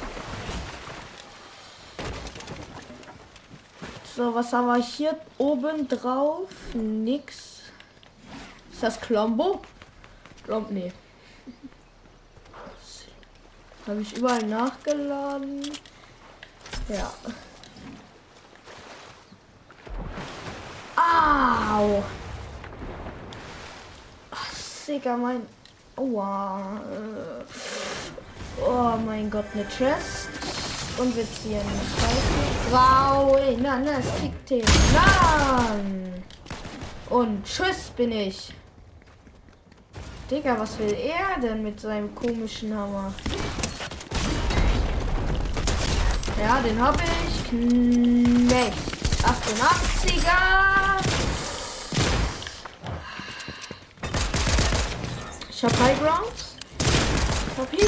So, 4.15 4.35
was 4.35 4.53
haben 4.53 4.67
wir 4.67 4.83
hier 4.83 5.19
oben 5.39 5.87
drauf? 5.87 6.49
Nix. 6.73 7.58
Ist 8.79 8.83
das 8.83 9.01
Klombo? 9.01 9.59
Klombo, 10.45 10.71
nee. 10.71 10.93
Habe 13.85 14.01
ich 14.01 14.15
überall 14.15 14.41
nachgeladen? 14.43 15.69
Ja. 16.87 17.11
Au! 20.95 22.01
Ach, 24.31 24.47
Digga, 24.87 25.17
mein. 25.17 25.45
Aua. 25.97 26.79
Oh 28.65 28.93
mein 29.05 29.29
Gott, 29.29 29.43
eine 29.53 29.67
Chest. 29.67 30.29
Und 30.97 31.13
wir 31.17 31.25
ziehen 31.25 31.59
Scheiße. 31.59 32.71
Wow, 32.71 33.35
ey, 33.39 33.57
nein, 33.57 33.83
nein, 33.83 33.99
es 33.99 34.21
kickt 34.21 34.49
den. 34.49 34.65
Nein! 34.93 36.23
Und 37.09 37.43
tschüss 37.43 37.89
bin 37.97 38.13
ich. 38.13 38.53
Digga, 40.29 40.59
was 40.59 40.77
will 40.77 40.93
er 40.93 41.41
denn 41.41 41.63
mit 41.63 41.79
seinem 41.79 42.13
komischen 42.13 42.71
Hammer? 42.77 43.11
Ja, 46.39 46.61
den 46.61 46.79
habe 46.79 46.99
ich. 47.27 47.49
Knecht. 47.49 48.77
88er. 49.23 50.99
Ich 55.49 55.63
habe 55.63 55.79
High 55.79 55.99
Ground. 55.99 56.33
Copy. 57.55 57.85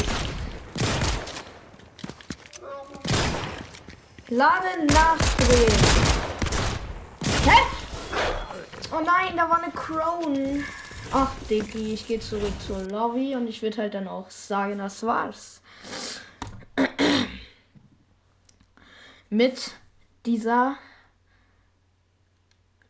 Laden 4.30 4.88
nachdrehen. 4.88 5.84
Hä? 7.46 7.58
Oh 8.92 9.02
nein, 9.06 9.38
da 9.38 9.48
war 9.48 9.62
eine 9.62 9.72
Crown. 9.74 10.66
Ach, 11.14 11.36
Diggi, 11.50 11.94
ich 11.94 12.08
gehe 12.08 12.22
zurück 12.22 12.54
zur 12.66 12.84
Lobby 12.84 13.36
und 13.36 13.46
ich 13.46 13.62
würde 13.62 13.82
halt 13.82 13.96
dann 13.96 14.08
auch 14.08 14.30
sagen, 14.30 14.78
das 14.78 15.04
war's. 15.04 15.62
Mit 19.30 19.74
dieser 20.26 20.78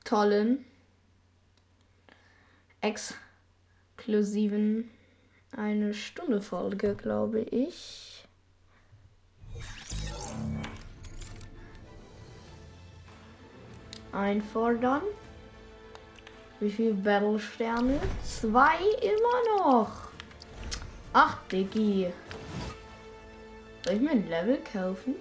tollen, 0.04 0.64
exklusiven 2.82 4.92
eine 5.52 5.96
Stunde 5.96 6.42
Folge, 6.42 6.96
glaube 6.96 7.42
ich. 7.42 8.24
Einfordern. 14.12 15.02
Wie 16.62 16.70
viele 16.70 16.94
Battle-Sterne? 16.94 18.00
Zwei 18.24 18.78
immer 19.02 19.58
noch. 19.58 19.92
Ach, 21.12 21.38
Diggi. 21.52 22.14
Soll 23.84 23.96
ich 23.96 24.02
mir 24.02 24.12
ein 24.12 24.30
Level 24.30 24.60
kaufen? 24.72 25.16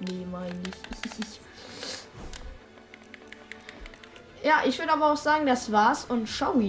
Nee, 0.00 0.26
meine 0.28 0.60
ich. 0.66 1.24
ja, 4.44 4.62
ich 4.66 4.76
würde 4.76 4.92
aber 4.92 5.12
auch 5.12 5.16
sagen, 5.16 5.46
das 5.46 5.70
war's 5.70 6.04
und 6.06 6.28
ciao. 6.28 6.60